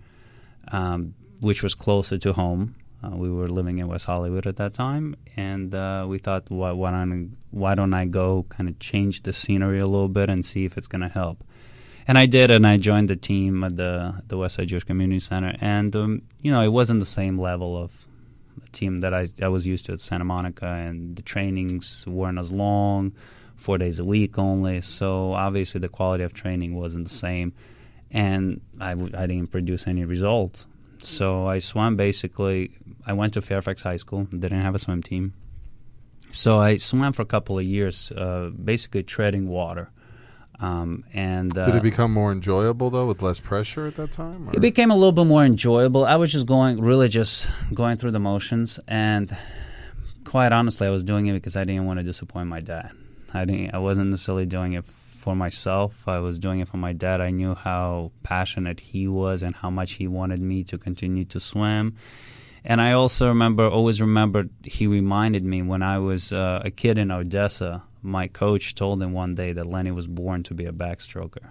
[0.73, 2.75] um, which was closer to home.
[3.05, 6.73] Uh, we were living in West Hollywood at that time, and uh, we thought, why,
[6.73, 10.45] why don't why don't I go kind of change the scenery a little bit and
[10.45, 11.45] see if it's going to help?
[12.09, 15.57] And I did, and I joined the team at the the Westside Jewish Community Center,
[15.61, 18.07] and um, you know, it wasn't the same level of
[18.73, 22.53] team that I, I was used to at Santa Monica, and the trainings weren't as
[22.53, 23.13] long,
[23.57, 24.81] four days a week only.
[24.83, 27.53] So obviously the quality of training wasn't the same,
[28.11, 30.67] and I w- I didn't produce any results.
[31.03, 32.71] So I swam basically.
[33.07, 35.35] I went to Fairfax High School, didn't have a swim team.
[36.33, 39.91] So I swam for a couple of years, uh, basically treading water.
[40.59, 44.49] Um, and uh, Did it become more enjoyable though, with less pressure at that time?
[44.49, 46.05] or- it became a little bit more enjoyable.
[46.07, 49.37] I was just going, really just going through the motions, and
[50.25, 52.91] quite honestly, I was doing it because I didn't want to disappoint my dad.
[53.35, 53.75] I didn't.
[53.75, 56.07] I wasn't necessarily doing it for myself.
[56.09, 57.21] I was doing it for my dad.
[57.21, 61.41] I knew how passionate he was and how much he wanted me to continue to
[61.41, 61.97] swim.
[62.65, 66.97] And I also remember, always remembered, he reminded me when I was uh, a kid
[66.99, 70.73] in Odessa, my coach told him one day that Lenny was born to be a
[70.73, 71.51] backstroker.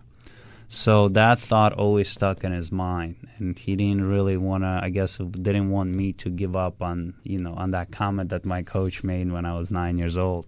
[0.67, 4.79] So that thought always stuck in his mind, and he didn't really want to.
[4.81, 8.45] I guess didn't want me to give up on you know on that comment that
[8.45, 10.47] my coach made when I was nine years old.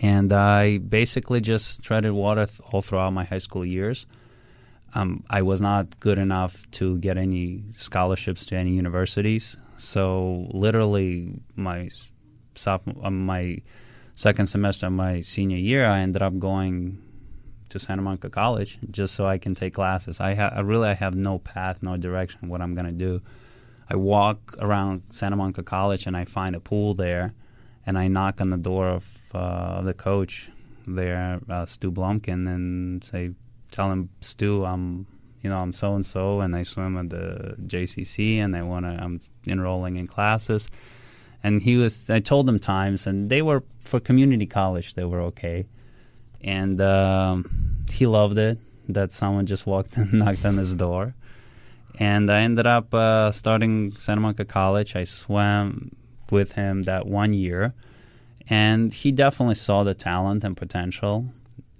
[0.00, 4.06] And I basically just treaded water all throughout my high school years.
[4.94, 11.40] Um, I was not good enough to get any scholarships to any universities, so literally
[11.56, 11.90] my
[12.54, 13.58] sophomore, um, my
[14.20, 16.98] second semester of my senior year, I ended up going
[17.70, 20.20] to Santa Monica College just so I can take classes.
[20.20, 23.22] I, ha- I really I have no path, no direction what I'm gonna do.
[23.88, 27.32] I walk around Santa Monica College and I find a pool there,
[27.86, 30.50] and I knock on the door of uh, the coach
[30.86, 33.30] there, uh, Stu Blumkin, and say,
[33.70, 35.06] tell him Stu, I'm
[35.40, 38.98] you know I'm so and so, and I swim at the JCC, and I wanna
[39.00, 40.68] I'm enrolling in classes.
[41.42, 42.10] And he was.
[42.10, 44.94] I told him times, and they were for community college.
[44.94, 45.66] They were okay
[46.42, 51.14] and um, he loved it that someone just walked and knocked on his door.
[51.98, 54.96] And I ended up uh, starting Santa Monica College.
[54.96, 55.94] I swam
[56.30, 57.74] with him that one year,
[58.48, 61.26] and he definitely saw the talent and potential.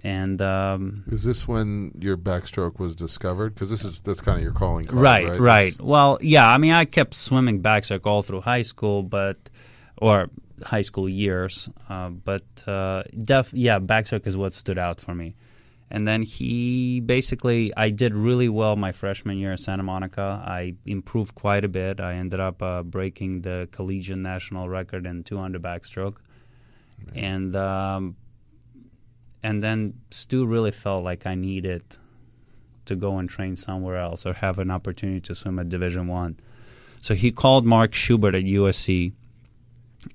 [0.03, 3.53] And um, Is this when your backstroke was discovered?
[3.53, 5.39] Because this is that's kind of your calling card, right, right?
[5.39, 5.79] right.
[5.79, 6.47] Well, yeah.
[6.47, 9.37] I mean, I kept swimming backstroke all through high school, but
[10.01, 10.29] or
[10.65, 11.69] high school years.
[11.87, 15.35] Uh, but uh, def, yeah, backstroke is what stood out for me.
[15.89, 20.41] And then he basically, I did really well my freshman year at Santa Monica.
[20.45, 21.99] I improved quite a bit.
[21.99, 26.17] I ended up uh, breaking the collegiate national record in 200 backstroke,
[27.13, 28.15] and um,
[29.43, 31.83] and then Stu really felt like I needed
[32.85, 36.37] to go and train somewhere else or have an opportunity to swim at Division One.
[37.01, 39.11] So he called Mark Schubert at USC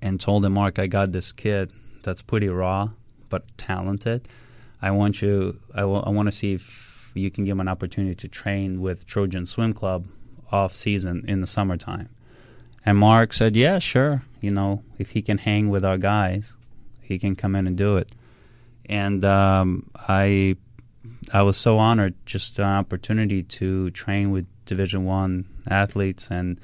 [0.02, 1.70] and told him, Mark, I got this kid
[2.02, 2.90] that's pretty raw
[3.28, 4.28] but talented.
[4.80, 5.60] I want you.
[5.74, 9.46] I want to see if you can give him an opportunity to train with Trojan
[9.46, 10.06] Swim Club
[10.52, 12.08] off season in the summertime.
[12.84, 14.22] And Mark said, "Yeah, sure.
[14.40, 16.56] You know, if he can hang with our guys,
[17.00, 18.12] he can come in and do it."
[18.88, 20.56] And um, I,
[21.32, 26.60] I was so honored just an opportunity to train with Division One athletes, and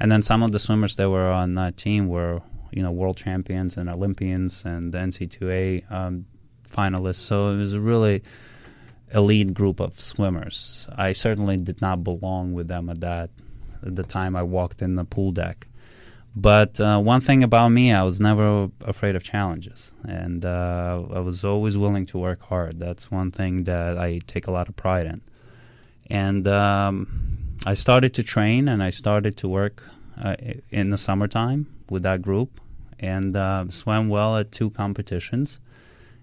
[0.00, 2.42] and then some of the swimmers that were on that team were
[2.76, 6.26] you know world champions and Olympians and the NC2A um,
[6.68, 7.16] finalists.
[7.16, 8.22] So it was a really
[9.14, 10.86] elite group of swimmers.
[10.96, 13.30] I certainly did not belong with them at that
[13.82, 15.66] at the time I walked in the pool deck.
[16.38, 21.20] But uh, one thing about me, I was never afraid of challenges, and uh, I
[21.20, 22.78] was always willing to work hard.
[22.78, 25.22] That's one thing that I take a lot of pride in.
[26.10, 27.08] And um,
[27.64, 29.82] I started to train, and I started to work
[30.22, 30.36] uh,
[30.70, 32.60] in the summertime with that group,
[32.98, 35.60] and uh, swam well at two competitions.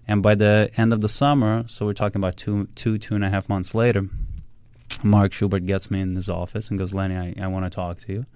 [0.06, 3.24] And by the end of the summer, so we're talking about two, two, two and
[3.24, 4.08] a half months later,
[5.02, 8.00] Mark Schubert gets me in his office and goes, Lenny, I, I want to talk
[8.00, 8.26] to you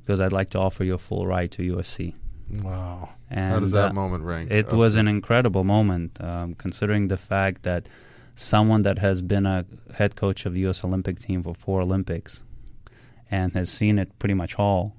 [0.00, 2.14] because I'd like to offer you a full ride to USC.
[2.62, 3.10] Wow.
[3.30, 4.50] And How does that uh, moment rank?
[4.50, 7.88] It up was an incredible moment, um, considering the fact that
[8.34, 9.64] someone that has been a
[9.94, 10.84] head coach of the U.S.
[10.84, 12.44] Olympic team for four Olympics
[13.30, 14.94] and has seen it pretty much all,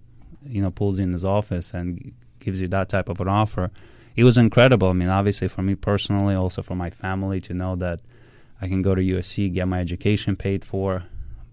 [0.46, 2.14] you know, pulls you in his office and
[2.44, 3.72] gives you that type of an offer.
[4.16, 4.90] It was incredible.
[4.90, 8.02] I mean, obviously for me personally, also for my family to know that
[8.62, 11.04] I can go to USC, get my education paid for.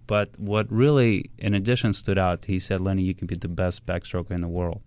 [0.07, 3.87] But what really, in addition, stood out, he said, Lenny, you can be the best
[3.87, 4.83] backstroker in the world.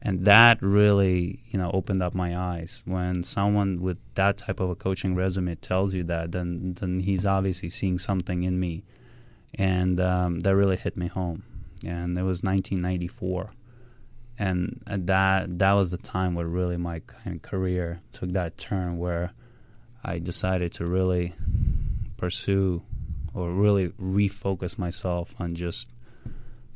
[0.00, 2.82] And that really, you know, opened up my eyes.
[2.84, 7.26] When someone with that type of a coaching resume tells you that, then then he's
[7.26, 8.84] obviously seeing something in me,
[9.54, 11.42] and um, that really hit me home.
[11.84, 13.50] And it was 1994,
[14.38, 18.56] and uh, that that was the time where really my kind of career took that
[18.56, 19.32] turn where
[20.04, 21.34] I decided to really
[22.16, 22.82] pursue
[23.34, 25.88] or really refocus myself on just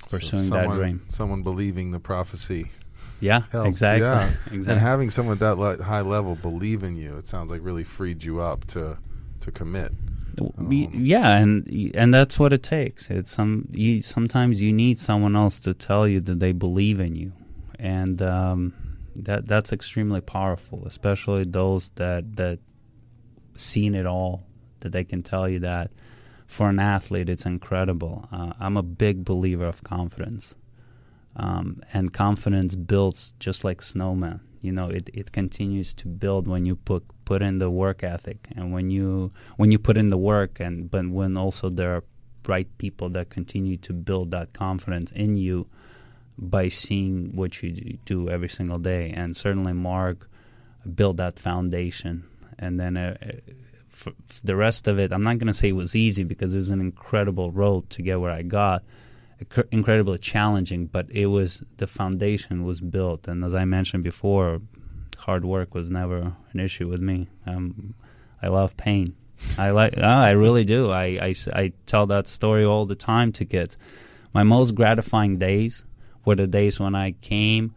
[0.08, 1.06] pursuing someone, that dream.
[1.08, 2.70] Someone believing the prophecy.
[3.20, 4.02] Yeah, helps, exactly.
[4.02, 4.26] Yeah.
[4.46, 4.72] exactly.
[4.72, 7.84] And having someone at that le- high level believe in you, it sounds like really
[7.84, 8.98] freed you up to
[9.40, 9.92] to commit.
[10.58, 13.10] We- um, yeah, and and that's what it takes.
[13.10, 17.14] It's some you sometimes you need someone else to tell you that they believe in
[17.14, 17.32] you,
[17.82, 18.72] and um,
[19.16, 22.60] that that's extremely powerful, especially those that that
[23.56, 24.44] seen it all.
[24.80, 25.92] That they can tell you that
[26.46, 28.26] for an athlete, it's incredible.
[28.32, 30.54] Uh, I'm a big believer of confidence,
[31.36, 34.40] um, and confidence builds just like snowman.
[34.60, 38.46] You know, it, it continues to build when you put put in the work ethic,
[38.54, 42.04] and when you when you put in the work, and but when also there are
[42.46, 45.68] right people that continue to build that confidence in you
[46.50, 49.12] by seeing what you do every single day.
[49.14, 50.28] And certainly, Mark
[50.94, 52.24] built that foundation,
[52.58, 52.96] and then.
[52.96, 53.16] Uh,
[53.88, 56.54] for, for the rest of it, I'm not going to say it was easy because
[56.54, 58.82] it was an incredible road to get where I got,
[59.40, 60.86] Inc- incredibly challenging.
[60.86, 64.60] But it was the foundation was built, and as I mentioned before,
[65.18, 67.28] hard work was never an issue with me.
[67.46, 67.94] Um,
[68.42, 69.14] I love pain.
[69.58, 69.94] I like.
[69.96, 70.90] oh, I really do.
[70.90, 73.76] I, I, I tell that story all the time to kids.
[74.32, 75.84] My most gratifying days
[76.24, 77.74] were the days when I came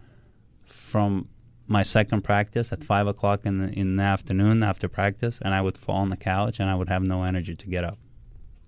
[0.66, 1.30] from
[1.68, 5.62] my second practice at five o'clock in the, in the afternoon after practice, and I
[5.62, 7.98] would fall on the couch and I would have no energy to get up.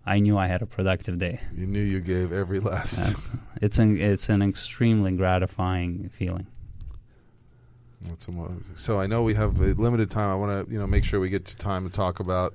[0.05, 1.41] I knew I had a productive day.
[1.53, 3.15] You knew you gave every last.
[3.61, 6.45] It's an it's an extremely gratifying feeling.
[8.75, 10.29] So I know we have a limited time.
[10.29, 12.53] I want to you know make sure we get to time to talk about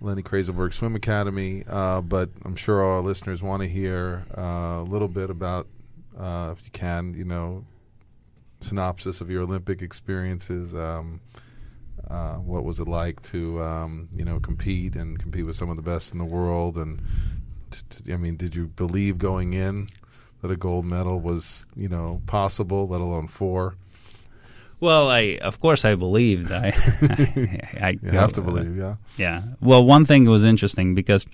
[0.00, 4.86] Lenny Krayzelburg Swim Academy, uh, but I'm sure our listeners want to hear uh, a
[4.86, 5.66] little bit about,
[6.18, 7.64] uh, if you can, you know,
[8.60, 10.74] synopsis of your Olympic experiences.
[10.74, 11.20] Um,
[12.08, 15.76] uh, what was it like to um, you know compete and compete with some of
[15.76, 16.76] the best in the world?
[16.76, 17.00] And
[17.70, 19.86] t- t- I mean, did you believe going in
[20.42, 23.74] that a gold medal was you know possible, let alone four?
[24.80, 26.52] Well, I of course I believed.
[26.52, 26.72] I,
[27.80, 28.96] I, You have to believe, yeah.
[29.16, 29.42] Yeah.
[29.60, 31.26] Well, one thing was interesting because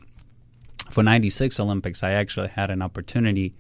[0.91, 3.55] for 96 Olympics, I actually had an opportunity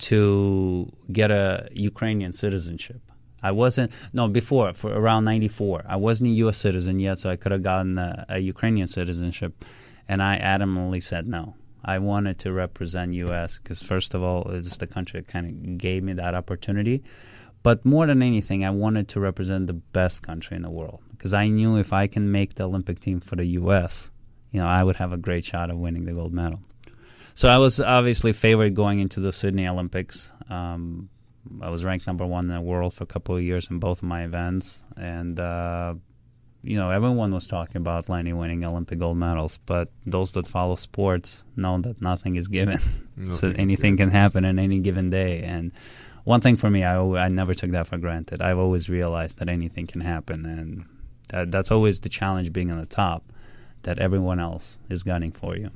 [0.00, 3.00] to get a Ukrainian citizenship.
[3.42, 5.84] I wasn't, no, before, for around 94.
[5.88, 6.58] I wasn't a U.S.
[6.58, 9.64] citizen yet, so I could have gotten a, a Ukrainian citizenship.
[10.08, 11.54] And I adamantly said no.
[11.82, 13.58] I wanted to represent U.S.
[13.58, 17.02] because, first of all, it's the country that kind of gave me that opportunity.
[17.62, 21.32] But more than anything, I wanted to represent the best country in the world because
[21.32, 24.10] I knew if I can make the Olympic team for the U.S.,
[24.50, 26.60] you know, I would have a great shot of winning the gold medal.
[27.40, 30.30] So I was obviously favored going into the Sydney Olympics.
[30.50, 31.08] Um,
[31.62, 34.02] I was ranked number one in the world for a couple of years in both
[34.02, 35.94] of my events, and uh,
[36.62, 39.58] you know everyone was talking about Lenny winning Olympic gold medals.
[39.64, 42.76] But those that follow sports know that nothing is given,
[43.32, 45.40] so Nothing anything can happen on any given day.
[45.42, 45.72] And
[46.24, 48.42] one thing for me, I, I never took that for granted.
[48.42, 50.84] I've always realized that anything can happen, and
[51.30, 53.24] that, that's always the challenge being on the top,
[53.84, 55.70] that everyone else is gunning for you.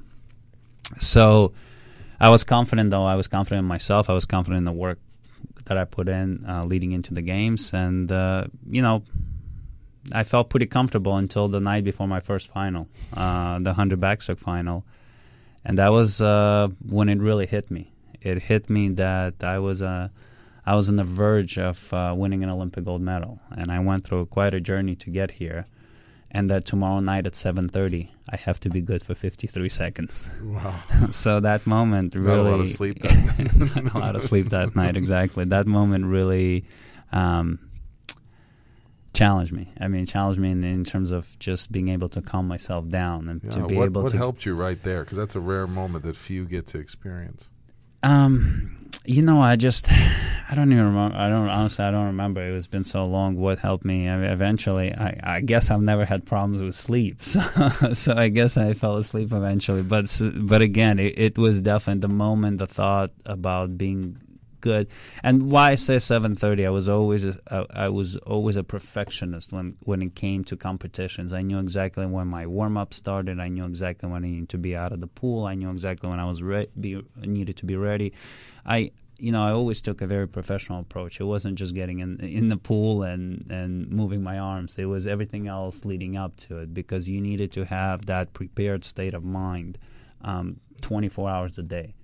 [0.99, 1.53] So
[2.20, 3.05] I was confident, though.
[3.05, 4.09] I was confident in myself.
[4.09, 4.99] I was confident in the work
[5.66, 7.72] that I put in uh, leading into the games.
[7.72, 9.03] And, uh, you know,
[10.12, 14.39] I felt pretty comfortable until the night before my first final, uh, the 100 backstroke
[14.39, 14.85] final.
[15.64, 17.93] And that was uh, when it really hit me.
[18.20, 20.09] It hit me that I was uh,
[20.66, 24.05] I was on the verge of uh, winning an Olympic gold medal, and I went
[24.05, 25.66] through quite a journey to get here.
[26.37, 30.28] And that tomorrow night at 7:30, I have to be good for 53 seconds.
[30.43, 30.74] Wow.
[31.12, 33.85] so that moment Not really a lot of sleep that night.
[33.85, 34.97] not a lot of sleep that night.
[34.97, 35.45] Exactly.
[35.45, 36.64] That moment really
[37.12, 37.61] um,
[39.12, 39.68] challenged me.
[39.80, 43.28] I mean, challenged me in, in terms of just being able to calm myself down
[43.28, 44.16] and Yeah, to be what able what to.
[44.16, 45.05] helped you right there?
[45.05, 47.49] Because that's a rare moment that few get to experience.
[48.03, 48.74] Um,
[49.05, 49.91] you know, I just,
[50.51, 51.17] I don't even remember.
[51.17, 52.47] I don't honestly, I don't remember.
[52.47, 53.37] It was been so long.
[53.37, 54.09] What helped me?
[54.09, 57.41] I mean, eventually, I, I guess I've never had problems with sleep, so,
[57.93, 59.83] so I guess I fell asleep eventually.
[59.83, 64.19] But but again, it, it was definitely the moment, the thought about being
[64.65, 64.89] good.
[65.23, 69.53] And why I say seven thirty, I was always a, I was always a perfectionist
[69.53, 71.33] when when it came to competitions.
[71.33, 73.41] I knew exactly when my warm up started.
[73.41, 75.45] I knew exactly when I needed to be out of the pool.
[75.47, 78.13] I knew exactly when I was re- be, needed to be ready.
[78.67, 81.21] I you know I always took a very professional approach.
[81.21, 84.79] It wasn't just getting in in the pool and and moving my arms.
[84.79, 88.85] It was everything else leading up to it because you needed to have that prepared
[88.85, 89.79] state of mind,
[90.23, 91.95] um, 24 hours a day.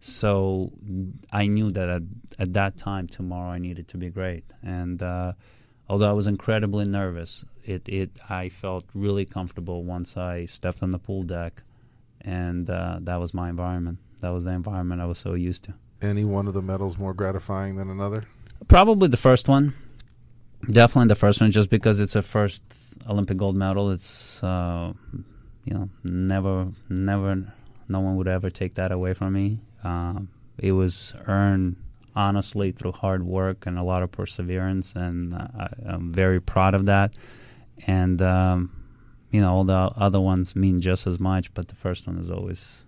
[0.00, 0.72] So
[1.30, 2.02] I knew that at,
[2.38, 4.44] at that time tomorrow I needed to be great.
[4.62, 5.34] And uh,
[5.90, 10.90] although I was incredibly nervous, it, it I felt really comfortable once I stepped on
[10.90, 11.62] the pool deck,
[12.22, 13.98] and uh, that was my environment.
[14.20, 15.74] That was the environment I was so used to.
[16.02, 18.24] Any one of the medals more gratifying than another?
[18.68, 19.74] Probably the first one.
[20.70, 22.62] Definitely the first one, just because it's a first
[23.08, 23.90] Olympic gold medal.
[23.90, 24.92] It's uh,
[25.64, 27.44] you know never, never,
[27.88, 29.58] no one would ever take that away from me.
[29.82, 30.28] Um,
[30.58, 31.76] it was earned
[32.14, 36.86] honestly through hard work and a lot of perseverance, and I, am very proud of
[36.86, 37.14] that.
[37.86, 38.70] And um,
[39.30, 42.30] you know, all the other ones mean just as much, but the first one is
[42.30, 42.84] always,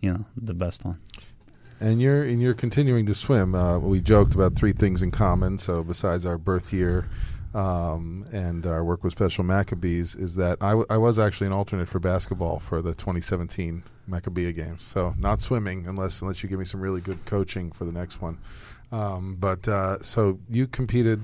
[0.00, 0.98] you know, the best one.
[1.80, 3.54] And you're and you're continuing to swim.
[3.54, 5.58] Uh, we joked about three things in common.
[5.58, 7.08] So besides our birth year,
[7.54, 11.52] um, and our work with Special Maccabees is that I, w- I was actually an
[11.52, 14.82] alternate for basketball for the 2017 Maccabiah games.
[14.82, 18.20] So not swimming unless unless you give me some really good coaching for the next
[18.20, 18.38] one.
[18.92, 21.22] Um, but uh, so you competed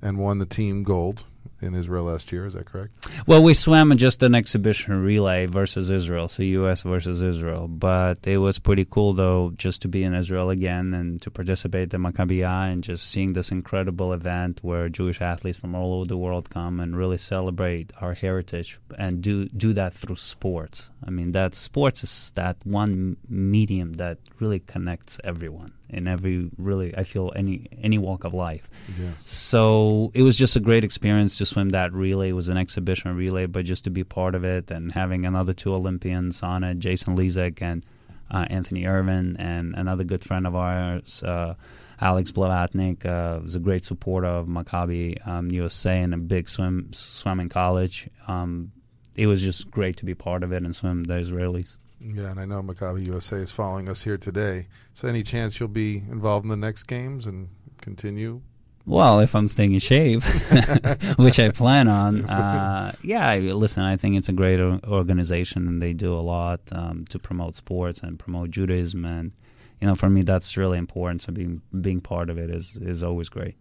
[0.00, 1.24] and won the team gold
[1.62, 2.46] in Israel last year.
[2.46, 2.92] Is that correct?
[3.26, 6.82] Well, we swam just an exhibition relay versus Israel, so U.S.
[6.82, 7.68] versus Israel.
[7.68, 11.94] But it was pretty cool, though, just to be in Israel again and to participate
[11.94, 16.16] in Maccabiah and just seeing this incredible event where Jewish athletes from all over the
[16.16, 20.90] world come and really celebrate our heritage and do do that through sports.
[21.04, 26.96] I mean, that sports is that one medium that really connects everyone in every really
[26.96, 28.68] I feel any any walk of life.
[28.98, 29.30] Yes.
[29.30, 32.30] So it was just a great experience to swim that relay.
[32.30, 35.52] It was an exhibition relay, but just to be part of it and having another
[35.52, 37.84] two Olympians on it, Jason Lezak and
[38.30, 41.54] uh, Anthony Ervin, and another good friend of ours, uh,
[42.00, 46.92] Alex Blavatnik, uh, was a great supporter of Maccabi um, USA and a big swim
[46.92, 48.08] swimming college.
[48.26, 48.72] Um,
[49.14, 51.76] it was just great to be part of it and swim the Israelis.
[52.04, 54.66] Yeah, and I know Maccabi USA is following us here today.
[54.92, 57.48] So, any chance you'll be involved in the next games and
[57.80, 58.42] continue?
[58.84, 60.24] Well, if I'm staying in shape,
[61.16, 63.34] which I plan on, uh, yeah.
[63.36, 67.54] Listen, I think it's a great organization, and they do a lot um, to promote
[67.54, 69.32] sports and promote Judaism, and
[69.80, 71.22] you know, for me, that's really important.
[71.22, 73.54] So, being being part of it is is always great.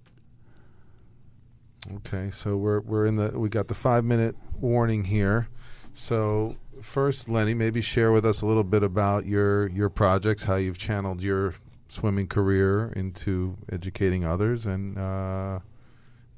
[1.97, 5.47] Okay, so we're we're in the we got the five minute warning here.
[5.93, 10.55] So first, Lenny, maybe share with us a little bit about your your projects, how
[10.55, 11.53] you've channeled your
[11.87, 15.59] swimming career into educating others, and uh,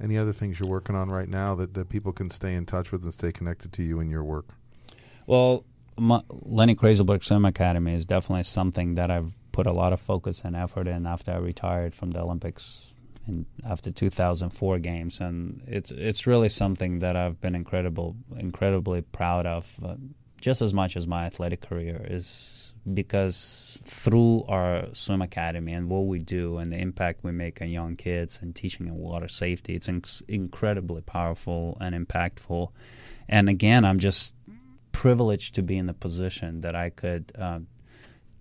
[0.01, 2.91] any other things you're working on right now that, that people can stay in touch
[2.91, 4.49] with and stay connected to you in your work.
[5.27, 5.63] Well,
[5.97, 10.41] my, Lenny Krayzelburg Swim Academy is definitely something that I've put a lot of focus
[10.43, 12.93] and effort in after I retired from the Olympics
[13.27, 19.45] in, after 2004 games, and it's it's really something that I've been incredible incredibly proud
[19.45, 19.77] of.
[19.81, 19.95] Uh,
[20.43, 26.05] just as much as my athletic career is because through our swim academy and what
[26.05, 29.73] we do and the impact we make on young kids and teaching them water safety,
[29.73, 32.67] it's inc- incredibly powerful and impactful.
[33.29, 34.35] And again, I'm just
[34.91, 37.67] privileged to be in the position that I could um,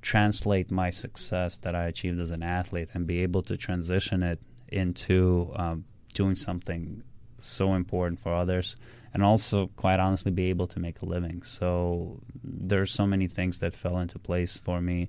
[0.00, 4.40] translate my success that I achieved as an athlete and be able to transition it
[4.72, 5.84] into um,
[6.14, 7.04] doing something
[7.44, 8.76] so important for others
[9.14, 13.58] and also quite honestly be able to make a living so there's so many things
[13.58, 15.08] that fell into place for me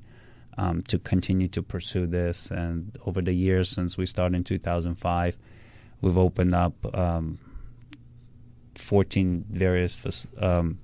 [0.58, 5.38] um, to continue to pursue this and over the years since we started in 2005
[6.02, 7.40] we've opened up um,
[8.76, 10.80] 14 various um,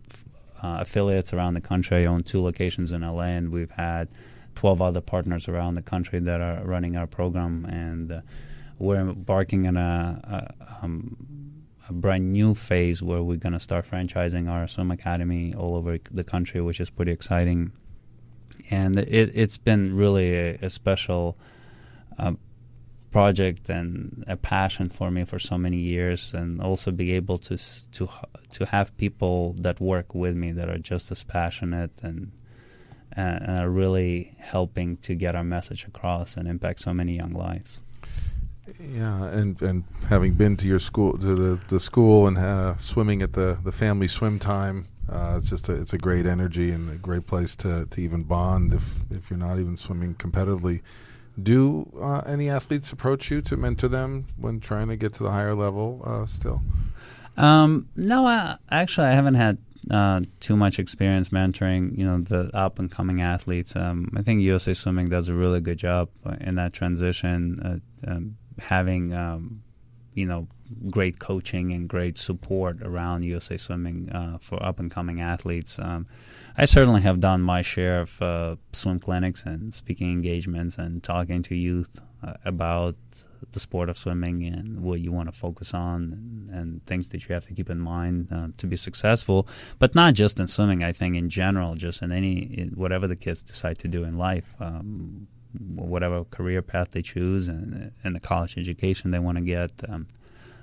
[0.62, 2.04] uh, affiliates around the country.
[2.04, 4.10] I own two locations in LA, and we've had
[4.56, 7.66] 12 other partners around the country that are running our program.
[7.66, 8.22] And uh,
[8.80, 10.22] we're embarking on a,
[10.60, 11.16] a, um,
[11.90, 16.00] a, brand new phase where we're going to start franchising our swim academy all over
[16.12, 17.72] the country, which is pretty exciting.
[18.72, 21.38] And it, has been really a, a special
[22.18, 22.34] uh,
[23.12, 27.58] project and a passion for me for so many years, and also be able to
[27.92, 28.10] to
[28.52, 32.32] to have people that work with me that are just as passionate and
[33.14, 37.82] and are really helping to get our message across and impact so many young lives.
[38.80, 43.22] Yeah, and and having been to your school, to the, the school, and uh, swimming
[43.22, 46.90] at the, the family swim time, uh, it's just a, it's a great energy and
[46.92, 50.82] a great place to, to even bond if if you're not even swimming competitively.
[51.42, 55.32] Do uh, any athletes approach you to mentor them when trying to get to the
[55.32, 56.02] higher level?
[56.06, 56.62] Uh, still,
[57.38, 58.28] um, no.
[58.28, 59.58] I, actually, I haven't had
[59.90, 63.76] uh, too much experience mentoring, you know, the up and coming athletes.
[63.76, 66.10] Um, I think USA Swimming does a really good job
[66.42, 67.82] in that transition.
[68.06, 69.64] Uh, um, having um,
[70.14, 70.48] you know
[70.90, 75.80] great coaching and great support around USA Swimming uh, for up and coming athletes.
[75.80, 76.06] Um,
[76.58, 81.42] I certainly have done my share of uh, swim clinics and speaking engagements and talking
[81.44, 82.96] to youth uh, about
[83.52, 87.28] the sport of swimming and what you want to focus on and, and things that
[87.28, 89.48] you have to keep in mind uh, to be successful.
[89.80, 90.84] But not just in swimming.
[90.84, 94.18] I think in general, just in any in whatever the kids decide to do in
[94.18, 94.54] life.
[94.60, 95.28] Um,
[95.58, 99.72] whatever career path they choose and, and the college education they want to get.
[99.88, 100.08] Um,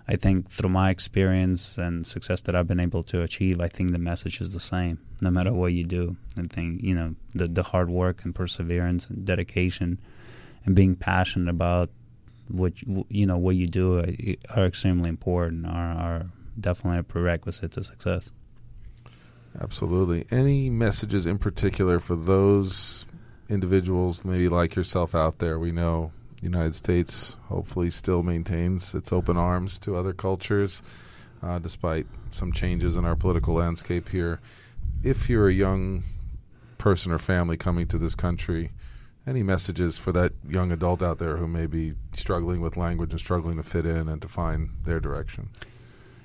[0.09, 3.91] I think through my experience and success that I've been able to achieve, I think
[3.91, 6.17] the message is the same no matter what you do.
[6.39, 9.99] I think you know the the hard work and perseverance and dedication
[10.65, 11.91] and being passionate about
[12.49, 13.99] what you, you know what you do
[14.55, 15.67] are extremely important.
[15.67, 16.27] Are are
[16.59, 18.31] definitely a prerequisite to success.
[19.61, 20.27] Absolutely.
[20.31, 23.07] Any messages in particular for those
[23.49, 25.59] individuals, maybe like yourself out there?
[25.59, 30.83] We know the United States hopefully still maintains its open arms to other cultures,
[31.43, 34.41] uh, despite some changes in our political landscape here.
[35.03, 36.03] If you're a young
[36.79, 38.73] person or family coming to this country,
[39.27, 43.21] any messages for that young adult out there who may be struggling with language and
[43.21, 45.49] struggling to fit in and to find their direction?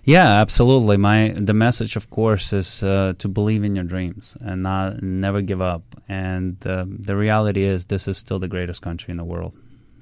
[0.04, 0.98] Yeah, absolutely.
[0.98, 5.42] My the message, of course, is uh, to believe in your dreams and not never
[5.42, 5.84] give up.
[6.10, 9.54] And uh, the reality is, this is still the greatest country in the world,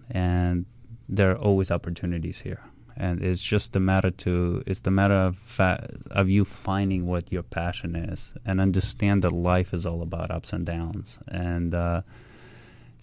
[0.10, 0.66] and
[1.10, 2.62] there are always opportunities here.
[2.96, 7.32] And it's just a matter to it's the matter of fa- of you finding what
[7.32, 11.20] your passion is and understand that life is all about ups and downs.
[11.28, 12.02] And uh,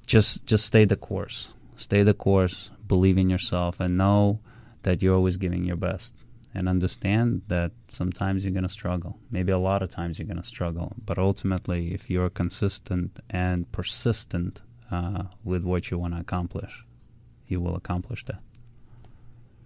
[0.06, 4.40] just just stay the course, stay the course, believe in yourself, and know
[4.82, 6.14] that you're always giving your best
[6.56, 9.18] and understand that sometimes you're going to struggle.
[9.30, 10.94] Maybe a lot of times you're going to struggle.
[11.04, 16.82] But ultimately, if you're consistent and persistent uh, with what you want to accomplish,
[17.46, 18.40] you will accomplish that.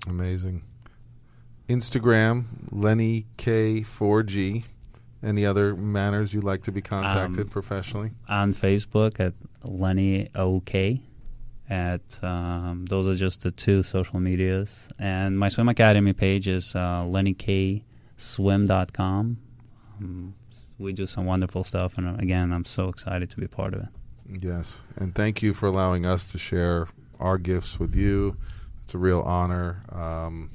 [0.09, 0.63] Amazing.
[1.69, 4.65] Instagram, Lenny K4G.
[5.23, 8.11] Any other manners you'd like to be contacted um, professionally?
[8.29, 11.01] On Facebook at Lenny OK
[11.71, 14.89] at um, those are just the two social medias.
[14.99, 19.39] And my swim academy page is uh, lennykswim.com
[20.01, 20.35] um,
[20.79, 23.83] we do some wonderful stuff and uh, again i'm so excited to be part of
[23.83, 23.89] it.
[24.43, 24.85] Yes.
[24.97, 26.87] And thank you for allowing us to share
[27.19, 28.37] our gifts with you.
[28.85, 29.83] It's a real honor.
[29.91, 30.51] Um,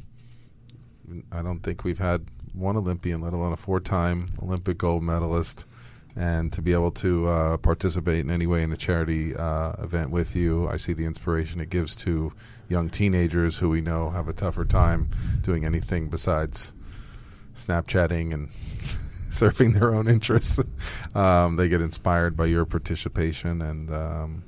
[1.31, 5.67] i don't think we've had one olympian let alone a four-time olympic gold medalist
[6.15, 10.11] and to be able to uh, participate in any way in a charity uh, event
[10.11, 10.67] with you.
[10.67, 12.31] I see the inspiration it gives to
[12.69, 15.09] young teenagers who we know have a tougher time
[15.41, 16.73] doing anything besides
[17.53, 18.49] Snapchatting and
[19.29, 20.59] surfing their own interests.
[21.15, 24.43] um, they get inspired by your participation, and um,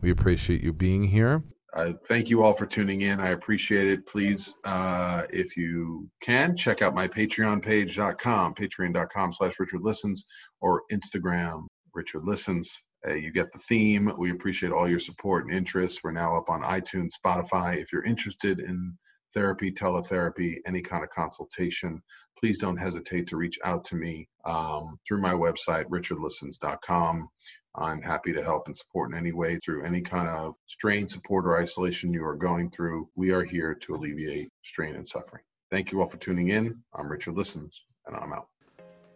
[0.00, 1.42] we appreciate you being here.
[1.74, 3.18] I thank you all for tuning in.
[3.18, 4.06] I appreciate it.
[4.06, 10.24] Please, uh, if you can, check out my Patreon page.com, patreon.com slash Richard Listens,
[10.60, 12.70] or Instagram, Richard Listens.
[13.06, 14.12] Uh, you get the theme.
[14.16, 16.00] We appreciate all your support and interest.
[16.04, 17.76] We're now up on iTunes, Spotify.
[17.76, 18.96] If you're interested in
[19.34, 22.00] therapy, teletherapy, any kind of consultation,
[22.38, 27.28] please don't hesitate to reach out to me um, through my website, richardlistens.com.
[27.76, 31.44] I'm happy to help and support in any way through any kind of strain, support,
[31.44, 33.08] or isolation you are going through.
[33.16, 35.42] We are here to alleviate strain and suffering.
[35.72, 36.80] Thank you all for tuning in.
[36.94, 38.46] I'm Richard Listens, and I'm out.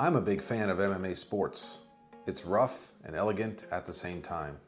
[0.00, 1.80] I'm a big fan of MMA sports.
[2.26, 4.58] It's rough and elegant at the same time.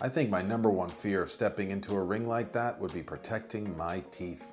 [0.00, 3.02] I think my number one fear of stepping into a ring like that would be
[3.02, 4.52] protecting my teeth.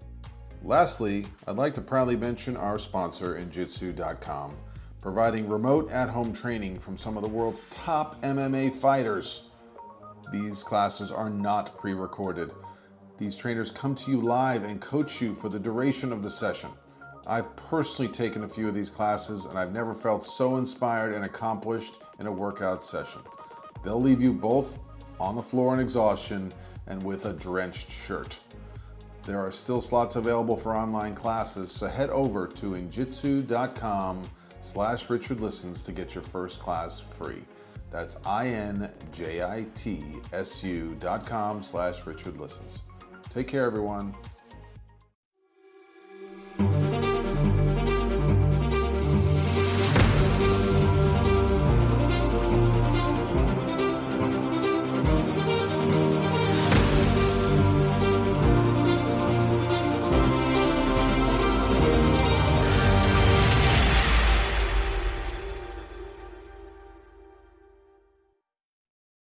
[0.63, 4.55] Lastly, I'd like to proudly mention our sponsor, Injitsu.com,
[5.01, 9.49] providing remote at home training from some of the world's top MMA fighters.
[10.31, 12.51] These classes are not pre recorded.
[13.17, 16.69] These trainers come to you live and coach you for the duration of the session.
[17.25, 21.25] I've personally taken a few of these classes and I've never felt so inspired and
[21.25, 23.21] accomplished in a workout session.
[23.83, 24.77] They'll leave you both
[25.19, 26.53] on the floor in exhaustion
[26.85, 28.37] and with a drenched shirt.
[29.23, 34.23] There are still slots available for online classes, so head over to injitsu.com
[34.61, 37.43] slash richardlistens to get your first class free.
[37.91, 38.87] That's I-N-J-I-T-S-U
[40.99, 42.79] dot com slash richardlistens.
[43.29, 44.15] Take care, everyone.